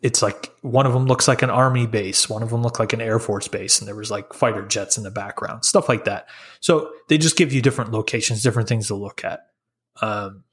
It's 0.00 0.22
like 0.22 0.52
one 0.62 0.86
of 0.86 0.92
them 0.92 1.06
looks 1.06 1.26
like 1.26 1.42
an 1.42 1.50
army 1.50 1.86
base, 1.86 2.28
one 2.28 2.42
of 2.42 2.50
them 2.50 2.62
looked 2.62 2.78
like 2.78 2.92
an 2.92 3.00
air 3.00 3.18
force 3.18 3.48
base, 3.48 3.78
and 3.80 3.88
there 3.88 3.96
was 3.96 4.10
like 4.10 4.32
fighter 4.32 4.64
jets 4.66 4.96
in 4.96 5.02
the 5.04 5.10
background, 5.10 5.64
stuff 5.64 5.88
like 5.88 6.04
that. 6.04 6.28
So 6.60 6.92
they 7.08 7.18
just 7.18 7.36
give 7.36 7.52
you 7.52 7.60
different 7.60 7.90
locations, 7.92 8.42
different 8.42 8.68
things 8.68 8.86
to 8.88 8.94
look 8.94 9.24
at. 9.24 9.46
Um, 10.00 10.44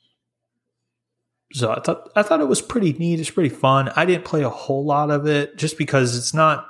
so 1.54 1.72
I 1.72 1.80
thought 1.80 2.10
I 2.16 2.24
thought 2.24 2.42
it 2.42 2.48
was 2.48 2.62
pretty 2.62 2.94
neat. 2.94 3.20
It's 3.20 3.30
pretty 3.30 3.54
fun. 3.54 3.90
I 3.96 4.06
didn't 4.06 4.26
play 4.26 4.42
a 4.42 4.50
whole 4.50 4.84
lot 4.84 5.12
of 5.12 5.28
it 5.28 5.58
just 5.58 5.78
because 5.78 6.18
it's 6.18 6.34
not. 6.34 6.68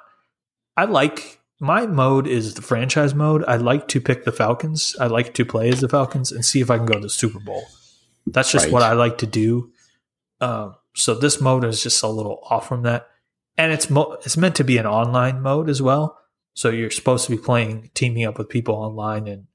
I 0.75 0.85
like 0.85 1.39
my 1.61 1.87
mode 1.87 2.27
is 2.27 2.55
the 2.55 2.61
franchise 2.61 3.15
mode. 3.15 3.43
I 3.47 3.55
like 3.55 3.87
to 3.89 4.01
pick 4.01 4.25
the 4.25 4.31
Falcons. 4.33 4.95
I 4.99 5.07
like 5.07 5.33
to 5.35 5.45
play 5.45 5.69
as 5.69 5.79
the 5.79 5.87
Falcons 5.87 6.31
and 6.33 6.43
see 6.43 6.59
if 6.59 6.69
I 6.69 6.75
can 6.77 6.85
go 6.85 6.95
to 6.95 6.99
the 6.99 7.09
Super 7.09 7.39
Bowl. 7.39 7.63
That's 8.27 8.51
just 8.51 8.65
Right. 8.65 8.73
what 8.73 8.83
I 8.83 8.91
like 8.93 9.19
to 9.19 9.25
do. 9.25 9.71
Um, 10.41 10.75
so 10.95 11.13
this 11.13 11.41
mode 11.41 11.63
is 11.65 11.83
just 11.83 12.01
a 12.03 12.07
little 12.07 12.39
off 12.49 12.67
from 12.67 12.83
that, 12.83 13.07
and 13.57 13.71
it's 13.71 13.89
mo- 13.89 14.17
it's 14.23 14.37
meant 14.37 14.55
to 14.55 14.63
be 14.63 14.77
an 14.77 14.85
online 14.85 15.41
mode 15.41 15.69
as 15.69 15.81
well. 15.81 16.17
So 16.53 16.69
you're 16.69 16.89
supposed 16.89 17.25
to 17.25 17.35
be 17.35 17.41
playing, 17.41 17.91
teaming 17.93 18.25
up 18.25 18.37
with 18.37 18.49
people 18.49 18.75
online, 18.75 19.27
and 19.27 19.47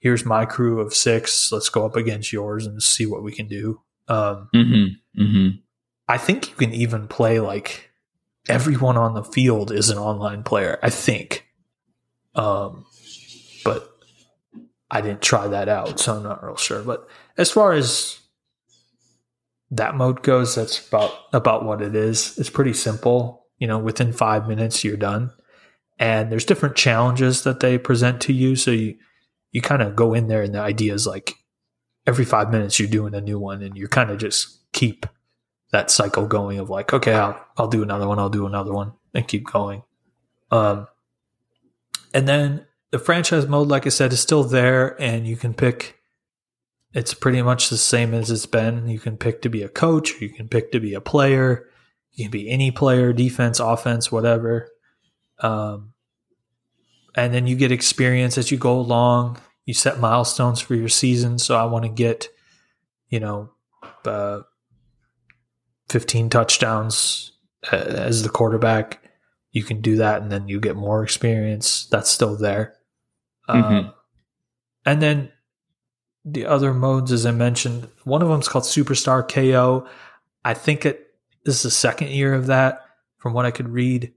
here's 0.00 0.24
my 0.24 0.44
crew 0.44 0.80
of 0.80 0.92
six. 0.92 1.52
Let's 1.52 1.68
go 1.68 1.86
up 1.86 1.96
against 1.96 2.32
yours 2.32 2.66
and 2.66 2.82
see 2.82 3.06
what 3.06 3.22
we 3.22 3.32
can 3.32 3.46
do. 3.46 3.80
Um, 4.08 4.48
hmm 4.52 4.84
hmm 5.16 5.48
I 6.08 6.18
think 6.18 6.50
you 6.50 6.56
can 6.56 6.74
even 6.74 7.06
play 7.06 7.38
like 7.38 7.90
everyone 8.48 8.96
on 8.96 9.14
the 9.14 9.22
field 9.22 9.70
is 9.70 9.90
an 9.90 9.98
online 9.98 10.42
player. 10.42 10.78
I 10.82 10.90
think, 10.90 11.46
um, 12.34 12.84
but 13.64 13.88
I 14.90 15.02
didn't 15.02 15.22
try 15.22 15.46
that 15.46 15.68
out, 15.68 16.00
so 16.00 16.16
I'm 16.16 16.24
not 16.24 16.42
real 16.42 16.56
sure. 16.56 16.82
But 16.82 17.08
as 17.36 17.52
far 17.52 17.72
as 17.72 18.19
that 19.70 19.94
mode 19.94 20.22
goes, 20.22 20.54
that's 20.54 20.86
about 20.88 21.12
about 21.32 21.64
what 21.64 21.82
it 21.82 21.94
is. 21.94 22.36
It's 22.38 22.50
pretty 22.50 22.72
simple. 22.72 23.46
You 23.58 23.66
know, 23.66 23.78
within 23.78 24.12
five 24.12 24.48
minutes 24.48 24.82
you're 24.84 24.96
done, 24.96 25.30
and 25.98 26.30
there's 26.30 26.44
different 26.44 26.76
challenges 26.76 27.44
that 27.44 27.60
they 27.60 27.78
present 27.78 28.20
to 28.22 28.32
you. 28.32 28.56
So 28.56 28.70
you 28.70 28.96
you 29.52 29.60
kind 29.60 29.82
of 29.82 29.96
go 29.96 30.14
in 30.14 30.28
there, 30.28 30.42
and 30.42 30.54
the 30.54 30.60
idea 30.60 30.94
is 30.94 31.06
like 31.06 31.34
every 32.06 32.24
five 32.24 32.50
minutes 32.50 32.80
you're 32.80 32.88
doing 32.88 33.14
a 33.14 33.20
new 33.20 33.38
one, 33.38 33.62
and 33.62 33.76
you're 33.76 33.88
kind 33.88 34.10
of 34.10 34.18
just 34.18 34.60
keep 34.72 35.06
that 35.72 35.90
cycle 35.90 36.26
going 36.26 36.58
of 36.58 36.70
like, 36.70 36.92
okay, 36.92 37.14
I'll 37.14 37.40
I'll 37.56 37.68
do 37.68 37.82
another 37.82 38.08
one, 38.08 38.18
I'll 38.18 38.28
do 38.28 38.46
another 38.46 38.72
one, 38.72 38.92
and 39.14 39.28
keep 39.28 39.46
going. 39.46 39.82
Um, 40.50 40.88
and 42.12 42.26
then 42.26 42.66
the 42.90 42.98
franchise 42.98 43.46
mode, 43.46 43.68
like 43.68 43.86
I 43.86 43.90
said, 43.90 44.12
is 44.12 44.20
still 44.20 44.42
there, 44.42 45.00
and 45.00 45.26
you 45.26 45.36
can 45.36 45.54
pick. 45.54 45.99
It's 46.92 47.14
pretty 47.14 47.40
much 47.42 47.68
the 47.68 47.76
same 47.76 48.14
as 48.14 48.30
it's 48.30 48.46
been. 48.46 48.88
You 48.88 48.98
can 48.98 49.16
pick 49.16 49.42
to 49.42 49.48
be 49.48 49.62
a 49.62 49.68
coach, 49.68 50.20
you 50.20 50.28
can 50.28 50.48
pick 50.48 50.72
to 50.72 50.80
be 50.80 50.94
a 50.94 51.00
player, 51.00 51.68
you 52.12 52.24
can 52.24 52.32
be 52.32 52.50
any 52.50 52.70
player, 52.70 53.12
defense, 53.12 53.60
offense, 53.60 54.10
whatever. 54.10 54.68
Um, 55.38 55.92
and 57.14 57.32
then 57.32 57.46
you 57.46 57.56
get 57.56 57.72
experience 57.72 58.36
as 58.38 58.50
you 58.50 58.58
go 58.58 58.78
along. 58.78 59.38
You 59.66 59.74
set 59.74 60.00
milestones 60.00 60.60
for 60.60 60.74
your 60.74 60.88
season. 60.88 61.38
So 61.38 61.56
I 61.56 61.64
want 61.64 61.84
to 61.84 61.88
get, 61.90 62.28
you 63.08 63.20
know, 63.20 63.50
uh, 64.04 64.40
15 65.88 66.30
touchdowns 66.30 67.32
uh, 67.72 67.76
as 67.76 68.22
the 68.22 68.28
quarterback. 68.28 69.02
You 69.52 69.64
can 69.64 69.80
do 69.80 69.96
that, 69.96 70.22
and 70.22 70.30
then 70.30 70.48
you 70.48 70.60
get 70.60 70.76
more 70.76 71.02
experience. 71.02 71.86
That's 71.86 72.08
still 72.08 72.36
there. 72.36 72.74
Mhm. 73.48 73.64
Um, 73.64 73.92
and 74.86 75.02
then 75.02 75.32
the 76.24 76.46
other 76.46 76.74
modes, 76.74 77.12
as 77.12 77.26
I 77.26 77.30
mentioned, 77.30 77.88
one 78.04 78.22
of 78.22 78.28
them 78.28 78.40
is 78.40 78.48
called 78.48 78.64
Superstar 78.64 79.26
KO. 79.26 79.86
I 80.44 80.54
think 80.54 80.84
it 80.84 81.06
this 81.44 81.56
is 81.56 81.62
the 81.62 81.70
second 81.70 82.10
year 82.10 82.34
of 82.34 82.46
that, 82.46 82.84
from 83.18 83.32
what 83.32 83.46
I 83.46 83.50
could 83.50 83.68
read. 83.68 84.12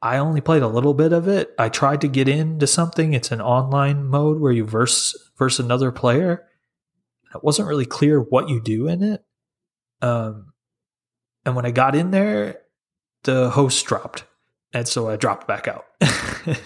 I 0.00 0.16
only 0.16 0.40
played 0.40 0.62
a 0.62 0.68
little 0.68 0.94
bit 0.94 1.12
of 1.12 1.28
it. 1.28 1.54
I 1.58 1.68
tried 1.68 2.00
to 2.00 2.08
get 2.08 2.28
into 2.28 2.66
something. 2.66 3.12
It's 3.14 3.30
an 3.30 3.40
online 3.40 4.04
mode 4.06 4.40
where 4.40 4.52
you 4.52 4.64
verse 4.64 5.16
verse 5.38 5.58
another 5.58 5.92
player. 5.92 6.46
It 7.34 7.44
wasn't 7.44 7.68
really 7.68 7.86
clear 7.86 8.20
what 8.20 8.48
you 8.48 8.60
do 8.60 8.88
in 8.88 9.02
it. 9.02 9.24
Um, 10.00 10.52
and 11.46 11.54
when 11.54 11.66
I 11.66 11.70
got 11.70 11.94
in 11.94 12.10
there, 12.10 12.62
the 13.22 13.50
host 13.50 13.84
dropped, 13.86 14.24
and 14.72 14.88
so 14.88 15.08
I 15.08 15.16
dropped 15.16 15.46
back 15.46 15.68
out. 15.68 15.86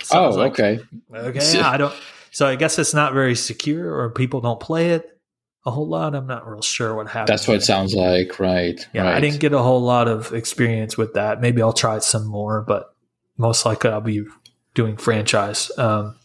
So 0.03 0.18
oh, 0.18 0.31
like, 0.31 0.53
okay. 0.53 0.81
Okay, 1.14 1.61
I 1.61 1.77
don't. 1.77 1.94
So 2.37 2.46
I 2.46 2.55
guess 2.57 2.79
it's 2.79 2.92
not 2.92 3.14
very 3.14 3.35
secure, 3.35 3.99
or 3.99 4.11
people 4.11 4.42
don't 4.42 4.61
play 4.61 4.90
it 4.90 5.18
a 5.64 5.70
whole 5.70 5.88
lot. 5.88 6.14
I'm 6.14 6.27
not 6.27 6.46
real 6.46 6.61
sure 6.61 6.94
what 6.94 7.07
happened. 7.07 7.29
That's 7.29 7.49
what 7.49 7.57
it 7.57 7.62
sounds 7.62 7.94
like, 7.94 8.38
right? 8.38 8.79
Yeah, 8.92 9.05
right. 9.05 9.14
I 9.14 9.20
didn't 9.20 9.40
get 9.40 9.55
a 9.55 9.59
whole 9.59 9.81
lot 9.81 10.07
of 10.07 10.35
experience 10.35 10.99
with 10.99 11.14
that. 11.14 11.40
Maybe 11.40 11.62
I'll 11.62 11.72
try 11.72 11.99
some 12.01 12.27
more, 12.27 12.61
but 12.61 12.94
most 13.38 13.64
likely 13.64 13.88
I'll 13.88 14.03
be 14.03 14.27
doing 14.75 14.99
franchise. 14.99 15.70
Um, 15.79 16.16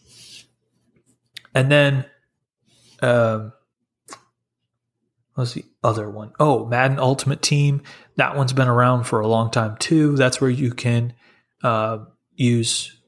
and 1.54 1.72
then, 1.72 2.04
um, 3.00 3.54
what's 5.32 5.54
the 5.54 5.64
other 5.82 6.10
one? 6.10 6.32
Oh, 6.38 6.66
Madden 6.66 6.98
Ultimate 6.98 7.40
Team. 7.40 7.80
That 8.16 8.36
one's 8.36 8.52
been 8.52 8.68
around 8.68 9.04
for 9.04 9.20
a 9.20 9.26
long 9.26 9.50
time 9.50 9.78
too. 9.78 10.14
That's 10.16 10.42
where 10.42 10.50
you 10.50 10.72
can 10.72 11.14
uh, 11.62 12.00
use 12.34 12.98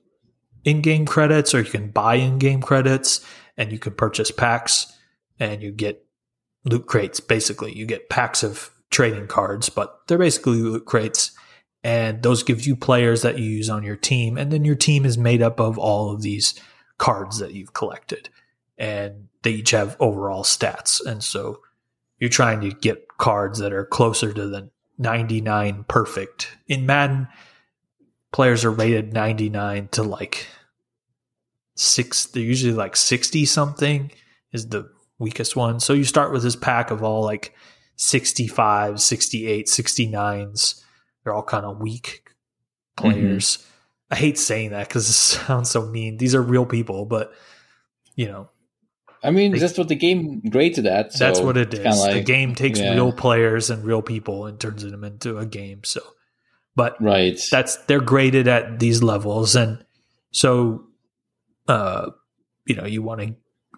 in-game 0.65 1.07
credits, 1.07 1.55
or 1.55 1.61
you 1.61 1.71
can 1.71 1.91
buy 1.91 2.17
in-game 2.17 2.63
credits, 2.63 3.25
and 3.57 3.71
you 3.71 3.79
can 3.79 3.93
purchase 3.95 4.31
packs, 4.31 4.93
and 5.39 5.63
you 5.63 5.71
get 5.71 6.05
loot 6.65 6.87
crates. 6.87 7.21
Basically, 7.21 7.77
you 7.77 7.87
get 7.87 8.09
packs 8.09 8.43
of 8.43 8.71
trading 8.91 9.27
cards, 9.27 9.69
but 9.69 10.01
they're 10.07 10.19
basically 10.19 10.57
loot 10.57 10.85
crates 10.85 11.33
and 11.85 12.23
those 12.23 12.43
give 12.43 12.67
you 12.67 12.75
players 12.75 13.23
that 13.23 13.39
you 13.39 13.45
use 13.45 13.69
on 13.69 13.85
your 13.85 13.95
team 13.95 14.39
and 14.39 14.51
then 14.51 14.65
your 14.65 14.75
team 14.75 15.05
is 15.05 15.19
made 15.19 15.43
up 15.43 15.61
of 15.61 15.79
all 15.79 16.11
of 16.11 16.23
these 16.23 16.59
cards 16.99 17.39
that 17.39 17.53
you've 17.53 17.75
collected 17.75 18.31
and 18.79 19.29
they 19.43 19.51
each 19.51 19.71
have 19.71 19.97
overall 20.01 20.43
stats 20.43 21.05
and 21.05 21.23
so 21.23 21.61
you're 22.19 22.31
trying 22.31 22.61
to 22.61 22.71
get 22.71 23.07
cards 23.19 23.59
that 23.59 23.73
are 23.73 23.85
closer 23.85 24.33
to 24.33 24.49
the 24.49 24.71
99 24.99 25.85
perfect 25.87 26.57
in 26.67 26.87
madden 26.87 27.29
players 28.35 28.67
are 28.67 28.71
rated 28.71 29.15
99 29.15 29.89
to 29.93 30.03
like 30.03 30.47
six 31.77 32.27
they're 32.27 32.43
usually 32.43 32.75
like 32.75 32.95
60 32.95 33.47
something 33.47 34.11
is 34.53 34.69
the 34.69 34.91
weakest 35.19 35.57
one 35.57 35.81
so 35.81 35.95
you 35.95 36.05
start 36.05 36.33
with 36.33 36.43
this 36.43 36.55
pack 36.57 36.91
of 36.91 37.03
all 37.03 37.23
like 37.23 37.55
65 37.97 39.01
68 39.01 39.67
69s 39.67 40.83
they're 41.25 41.33
all 41.33 41.43
kind 41.43 41.65
of 41.65 41.81
weak 41.81 42.25
players. 42.97 43.59
Mm-hmm. 43.59 43.71
I 44.11 44.17
hate 44.17 44.39
saying 44.39 44.71
that 44.71 44.89
because 44.89 45.09
it 45.09 45.13
sounds 45.47 45.71
so 45.71 45.87
mean. 45.87 46.19
These 46.19 46.35
are 46.35 46.43
real 46.43 46.67
people, 46.67 47.07
but 47.07 47.33
you 48.15 48.27
know 48.27 48.49
I 49.23 49.31
mean, 49.31 49.53
They- 49.53 49.59
that's 49.59 49.79
what 49.79 49.89
the 49.89 49.95
game 49.95 50.43
graded 50.51 50.87
at. 50.87 51.15
So 51.15 51.25
that's 51.25 51.41
what 51.41 51.57
it 51.57 51.73
is. 51.73 51.81
kinda 51.81 52.15
the 52.15 52.23
game 52.23 52.55
takes 52.55 52.79
yeah. 52.79 52.93
real 52.93 53.11
players 53.11 53.71
and 53.71 53.83
real 53.83 54.03
people 54.03 54.47
and 54.47 54.61
turns 54.61 54.83
them 54.83 55.03
into 55.03 55.39
a 55.39 55.47
game. 55.47 55.81
So, 55.83 56.03
but 56.77 56.97
Right. 57.01 57.41
that's 57.51 57.77
they're 57.87 58.01
graded 58.01 58.49
at 58.49 58.79
these 58.79 59.03
levels, 59.03 59.55
and 59.57 59.85
so 60.33 60.85
uh, 61.69 62.11
you 62.67 62.75
know 62.75 62.87
you 62.87 63.03
want 63.03 63.21
to 63.21 63.35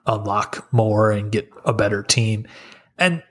unlock 0.06 0.72
more 0.72 1.10
and 1.10 1.32
get 1.32 1.50
a 1.64 1.72
better 1.72 2.02
team, 2.02 2.46
and 2.98 3.22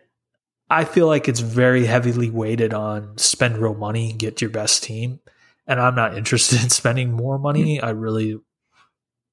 I 0.69 0.84
feel 0.84 1.08
like 1.08 1.28
it's 1.28 1.39
very 1.41 1.86
heavily 1.86 2.30
weighted 2.30 2.73
on 2.73 3.17
spend 3.17 3.58
real 3.60 3.75
money, 3.75 4.13
get 4.13 4.41
your 4.41 4.49
best 4.49 4.84
team. 4.84 5.19
And 5.67 5.80
I'm 5.80 5.95
not 5.95 6.17
interested 6.17 6.62
in 6.63 6.69
spending 6.69 7.12
more 7.12 7.38
money. 7.38 7.80
I 7.82 7.91
really 7.91 8.38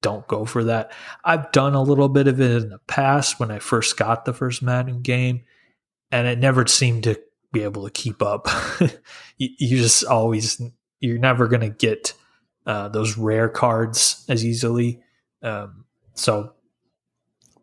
don't 0.01 0.27
go 0.27 0.45
for 0.45 0.65
that. 0.65 0.91
I've 1.23 1.51
done 1.51 1.73
a 1.75 1.81
little 1.81 2.09
bit 2.09 2.27
of 2.27 2.39
it 2.41 2.63
in 2.63 2.69
the 2.69 2.79
past 2.87 3.39
when 3.39 3.49
I 3.51 3.59
first 3.59 3.97
got 3.97 4.25
the 4.25 4.33
first 4.33 4.61
Madden 4.61 5.01
game, 5.01 5.43
and 6.11 6.27
it 6.27 6.39
never 6.39 6.67
seemed 6.67 7.03
to 7.05 7.19
be 7.53 7.63
able 7.63 7.85
to 7.85 7.91
keep 7.91 8.21
up. 8.21 8.49
you, 9.37 9.49
you 9.57 9.77
just 9.77 10.03
always, 10.03 10.61
you're 10.99 11.17
never 11.17 11.47
going 11.47 11.61
to 11.61 11.69
get 11.69 12.13
uh, 12.65 12.89
those 12.89 13.17
rare 13.17 13.47
cards 13.47 14.25
as 14.27 14.43
easily. 14.43 15.01
Um, 15.41 15.85
so, 16.15 16.53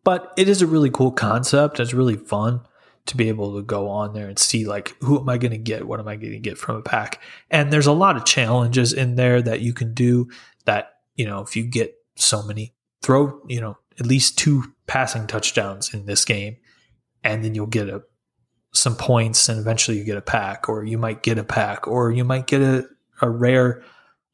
but 0.03 0.33
it 0.38 0.48
is 0.48 0.62
a 0.62 0.66
really 0.66 0.90
cool 0.90 1.12
concept. 1.12 1.79
It's 1.79 1.92
really 1.92 2.16
fun 2.16 2.62
to 3.07 3.16
be 3.16 3.29
able 3.29 3.57
to 3.57 3.62
go 3.62 3.88
on 3.88 4.12
there 4.12 4.29
and 4.29 4.38
see 4.38 4.66
like 4.66 4.94
who 5.00 5.18
am 5.18 5.29
I 5.29 5.38
going 5.38 5.53
to 5.53 5.59
get? 5.59 5.87
What 5.87 6.00
am 6.00 6.09
I 6.09 6.16
going 6.16 6.33
to 6.33 6.38
get 6.38 6.59
from 6.59 6.76
a 6.76 6.83
pack? 6.83 7.20
And 7.50 7.72
there's 7.72 7.87
a 7.87 7.92
lot 7.92 8.16
of 8.16 8.24
challenges 8.24 8.92
in 8.92 9.16
there 9.16 9.42
that 9.42 9.61
you 9.61 9.72
can 9.72 9.94
do 9.94 10.29
that, 10.64 10.92
you 11.16 11.26
know, 11.26 11.40
if 11.40 11.57
you 11.57 11.64
get 11.64 11.94
so 12.16 12.42
many 12.42 12.74
throw, 13.03 13.40
you 13.48 13.61
know, 13.61 13.79
at 13.98 14.07
least 14.07 14.38
two 14.38 14.64
passing 14.87 15.26
touchdowns 15.26 15.92
in 15.92 16.07
this 16.07 16.24
game 16.24 16.57
and 17.24 17.44
then 17.44 17.55
you'll 17.55 17.66
get 17.66 17.88
a 17.88 18.03
some 18.73 18.97
points 18.97 19.49
and 19.49 19.59
eventually 19.59 19.99
you 19.99 20.05
get 20.05 20.17
a 20.17 20.23
pack 20.23 20.69
or 20.69 20.85
you 20.85 20.99
might 20.99 21.23
get 21.23 21.39
a 21.39 21.45
pack 21.45 21.89
or 21.89 22.11
you 22.11 22.25
might 22.25 22.47
get 22.47 22.63
a, 22.63 22.89
a 23.21 23.29
rare 23.29 23.83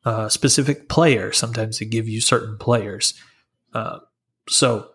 uh, 0.05 0.29
specific 0.29 0.89
player. 0.89 1.33
Sometimes 1.33 1.79
they 1.79 1.87
give 1.87 2.07
you 2.07 2.21
certain 2.21 2.59
players. 2.59 3.15
Uh, 3.73 3.99
so 4.49 4.91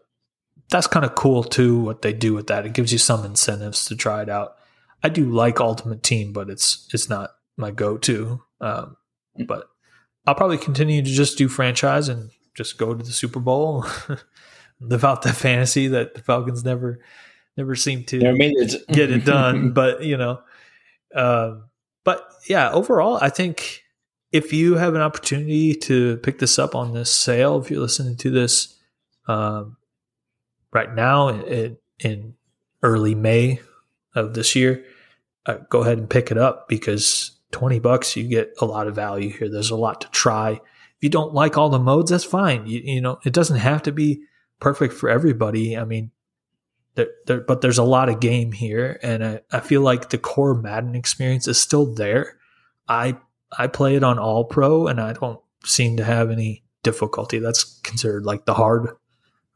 that's 0.72 0.88
kind 0.88 1.06
of 1.06 1.14
cool 1.16 1.44
too 1.44 1.80
what 1.80 2.02
they 2.02 2.14
do 2.14 2.34
with 2.34 2.48
that 2.48 2.66
it 2.66 2.74
gives 2.74 2.92
you 2.92 2.98
some 2.98 3.24
incentives 3.24 3.86
to 3.86 3.96
try 3.96 4.24
it 4.24 4.30
out 4.30 4.56
i 5.04 5.10
do 5.10 5.30
like 5.30 5.60
ultimate 5.60 6.02
team 6.02 6.34
but 6.34 6.50
it's 6.50 6.88
it's 6.94 7.10
not 7.10 7.32
my 7.58 7.70
go-to 7.70 8.42
um, 8.62 8.96
but 9.46 9.68
i'll 10.26 10.34
probably 10.34 10.58
continue 10.58 11.04
to 11.04 11.10
just 11.10 11.38
do 11.38 11.48
franchise 11.48 12.10
and 12.10 12.32
just 12.56 12.78
go 12.78 12.96
to 12.96 13.04
the 13.04 13.12
super 13.12 13.40
bowl 13.40 13.86
live 14.80 15.04
out 15.04 15.22
the 15.22 15.34
fantasy 15.34 15.88
that 15.88 16.16
the 16.16 16.22
falcons 16.22 16.64
never 16.64 17.00
never 17.58 17.76
seem 17.76 18.04
to 18.04 18.20
made 18.34 18.54
it. 18.58 18.88
get 18.88 19.12
it 19.12 19.26
done 19.26 19.72
but 19.74 20.04
you 20.04 20.18
know 20.18 20.40
um, 21.16 21.66
but 22.04 22.32
yeah 22.48 22.72
overall 22.72 23.18
i 23.22 23.30
think 23.30 23.84
if 24.32 24.54
you 24.54 24.76
have 24.76 24.96
an 24.96 25.02
opportunity 25.02 25.74
to 25.74 26.18
pick 26.18 26.40
this 26.40 26.58
up 26.58 26.76
on 26.76 26.94
this 26.94 27.14
sale 27.14 27.60
if 27.60 27.70
you're 27.70 27.82
listening 27.82 28.16
to 28.16 28.30
this 28.30 28.78
um, 29.28 29.78
right 30.74 30.94
now 30.94 31.30
in, 31.30 31.78
in 32.00 32.36
early 32.84 33.16
May 33.16 33.60
of 34.16 34.34
this 34.34 34.56
year, 34.56 34.84
uh, 35.46 35.58
go 35.70 35.82
ahead 35.82 35.98
and 35.98 36.10
pick 36.10 36.32
it 36.32 36.38
up 36.38 36.68
because 36.68 37.32
20 37.52 37.80
bucks, 37.80 38.16
you 38.16 38.28
get 38.28 38.54
a 38.60 38.66
lot 38.66 38.88
of 38.88 38.96
value 38.96 39.32
here. 39.32 39.50
There's 39.50 39.72
a 39.72 39.76
lot 39.76 40.02
to 40.02 40.10
try. 40.10 40.52
If 40.52 41.02
you 41.02 41.10
don't 41.10 41.34
like 41.34 41.58
all 41.58 41.70
the 41.70 41.80
modes, 41.80 42.12
that's 42.12 42.24
fine. 42.24 42.68
You, 42.68 42.82
you 42.84 43.02
know, 43.02 43.20
it 43.26 43.34
doesn't 43.34 43.58
have 43.58 43.84
to 43.84 43.92
be 43.92 44.24
perfect 44.60 44.94
for 44.94 45.10
everybody. 45.10 45.78
I 45.78 45.86
mean, 45.86 46.12
there, 46.96 47.08
there, 47.26 47.42
but 47.42 47.62
there's 47.62 47.78
a 47.78 47.84
lot 47.84 48.10
of 48.10 48.20
game 48.20 48.52
here, 48.52 49.00
and 49.02 49.24
I, 49.24 49.42
I 49.52 49.60
feel 49.62 49.82
like 49.82 50.10
the 50.10 50.18
core 50.18 50.54
Madden 50.56 50.96
experience 50.96 51.48
is 51.48 51.60
still 51.60 51.94
there. 51.94 52.38
I 52.88 53.18
I 53.58 53.68
play 53.68 53.96
it 53.96 54.04
on 54.04 54.20
All 54.20 54.46
Pro, 54.46 54.88
and 54.88 55.00
I 55.00 55.14
don't 55.14 55.40
seem 55.64 55.98
to 55.98 56.04
have 56.04 56.32
any 56.32 56.64
difficulty. 56.84 57.40
That's 57.40 57.64
considered 57.82 58.26
like 58.26 58.46
the 58.46 58.54
hard 58.54 58.90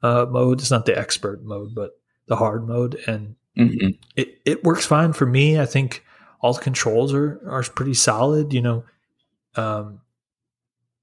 uh, 0.03 0.25
mode. 0.29 0.61
It's 0.61 0.71
not 0.71 0.85
the 0.85 0.97
expert 0.97 1.43
mode, 1.43 1.75
but 1.75 1.91
the 2.27 2.35
hard 2.35 2.67
mode, 2.67 2.95
and 3.07 3.35
Mhm. 3.57 3.97
it, 4.15 4.39
it 4.45 4.63
works 4.63 4.85
fine 4.85 5.13
for 5.13 5.25
me. 5.25 5.59
I 5.59 5.65
think 5.65 6.03
all 6.41 6.53
the 6.53 6.61
controls 6.61 7.13
are 7.13 7.41
are 7.49 7.63
pretty 7.63 7.93
solid. 7.93 8.53
You 8.53 8.61
know, 8.61 8.83
um, 9.55 10.01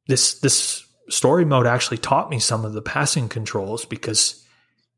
this 0.06 0.38
this 0.40 0.86
story 1.08 1.44
mode 1.44 1.66
actually 1.66 1.98
taught 1.98 2.30
me 2.30 2.38
some 2.38 2.64
of 2.64 2.72
the 2.72 2.82
passing 2.82 3.28
controls 3.28 3.84
because 3.84 4.41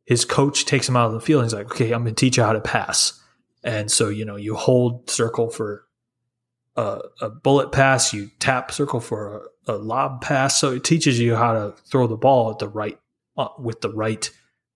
his 0.04 0.24
coach 0.24 0.66
takes 0.66 0.88
him 0.88 0.96
out 0.96 1.06
of 1.06 1.12
the 1.12 1.20
field. 1.20 1.42
And 1.42 1.50
he's 1.50 1.54
like, 1.54 1.72
okay, 1.72 1.92
I'm 1.92 2.02
going 2.02 2.14
to 2.14 2.20
teach 2.20 2.36
you 2.36 2.42
how 2.42 2.52
to 2.52 2.60
pass. 2.60 3.20
And 3.62 3.90
so, 3.90 4.08
you 4.08 4.24
know, 4.24 4.36
you 4.36 4.54
hold 4.54 5.08
circle 5.08 5.48
for 5.48 5.86
a, 6.76 7.00
a 7.22 7.30
bullet 7.30 7.72
pass, 7.72 8.12
you 8.12 8.30
tap 8.38 8.70
circle 8.70 9.00
for 9.00 9.48
a, 9.66 9.72
a, 9.72 9.76
lob 9.76 10.20
pass. 10.20 10.58
So 10.58 10.72
it 10.72 10.84
teaches 10.84 11.18
you 11.18 11.34
how 11.34 11.52
to 11.52 11.74
throw 11.86 12.06
the 12.06 12.16
ball 12.16 12.50
at 12.50 12.58
the 12.58 12.68
right, 12.68 12.98
uh, 13.36 13.48
with 13.58 13.80
the 13.80 13.90
right 13.90 14.30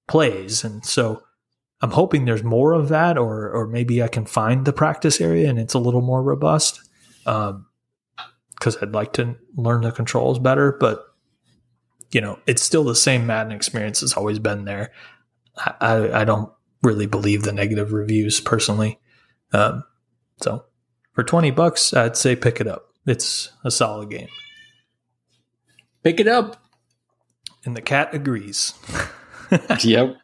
plays. 0.06 0.64
And 0.64 0.84
so 0.84 1.22
I'm 1.82 1.90
hoping 1.90 2.24
there's 2.24 2.44
more 2.44 2.72
of 2.72 2.88
that, 2.88 3.18
or, 3.18 3.50
or 3.50 3.66
maybe 3.66 4.02
I 4.02 4.08
can 4.08 4.24
find 4.24 4.64
the 4.64 4.72
practice 4.72 5.20
area 5.20 5.50
and 5.50 5.58
it's 5.58 5.74
a 5.74 5.78
little 5.78 6.00
more 6.00 6.22
robust. 6.22 6.80
Um, 7.26 7.66
cause 8.58 8.78
I'd 8.80 8.92
like 8.92 9.12
to 9.14 9.36
learn 9.56 9.82
the 9.82 9.92
controls 9.92 10.38
better, 10.38 10.72
but 10.80 11.04
you 12.10 12.20
know, 12.22 12.38
it's 12.46 12.62
still 12.62 12.84
the 12.84 12.94
same 12.94 13.26
Madden 13.26 13.52
experience 13.52 14.00
that's 14.00 14.16
always 14.16 14.38
been 14.38 14.64
there. 14.64 14.92
I, 15.58 16.20
I 16.20 16.24
don't 16.24 16.52
really 16.82 17.06
believe 17.06 17.42
the 17.42 17.52
negative 17.52 17.92
reviews 17.92 18.40
personally. 18.40 18.98
Um, 19.52 19.84
so 20.40 20.64
for 21.12 21.24
20 21.24 21.50
bucks, 21.50 21.92
I'd 21.94 22.16
say 22.16 22.36
pick 22.36 22.60
it 22.60 22.66
up. 22.66 22.92
It's 23.06 23.50
a 23.64 23.70
solid 23.70 24.10
game. 24.10 24.28
Pick 26.02 26.20
it 26.20 26.28
up. 26.28 26.62
And 27.64 27.76
the 27.76 27.82
cat 27.82 28.14
agrees. 28.14 28.74
yep. 29.84 30.16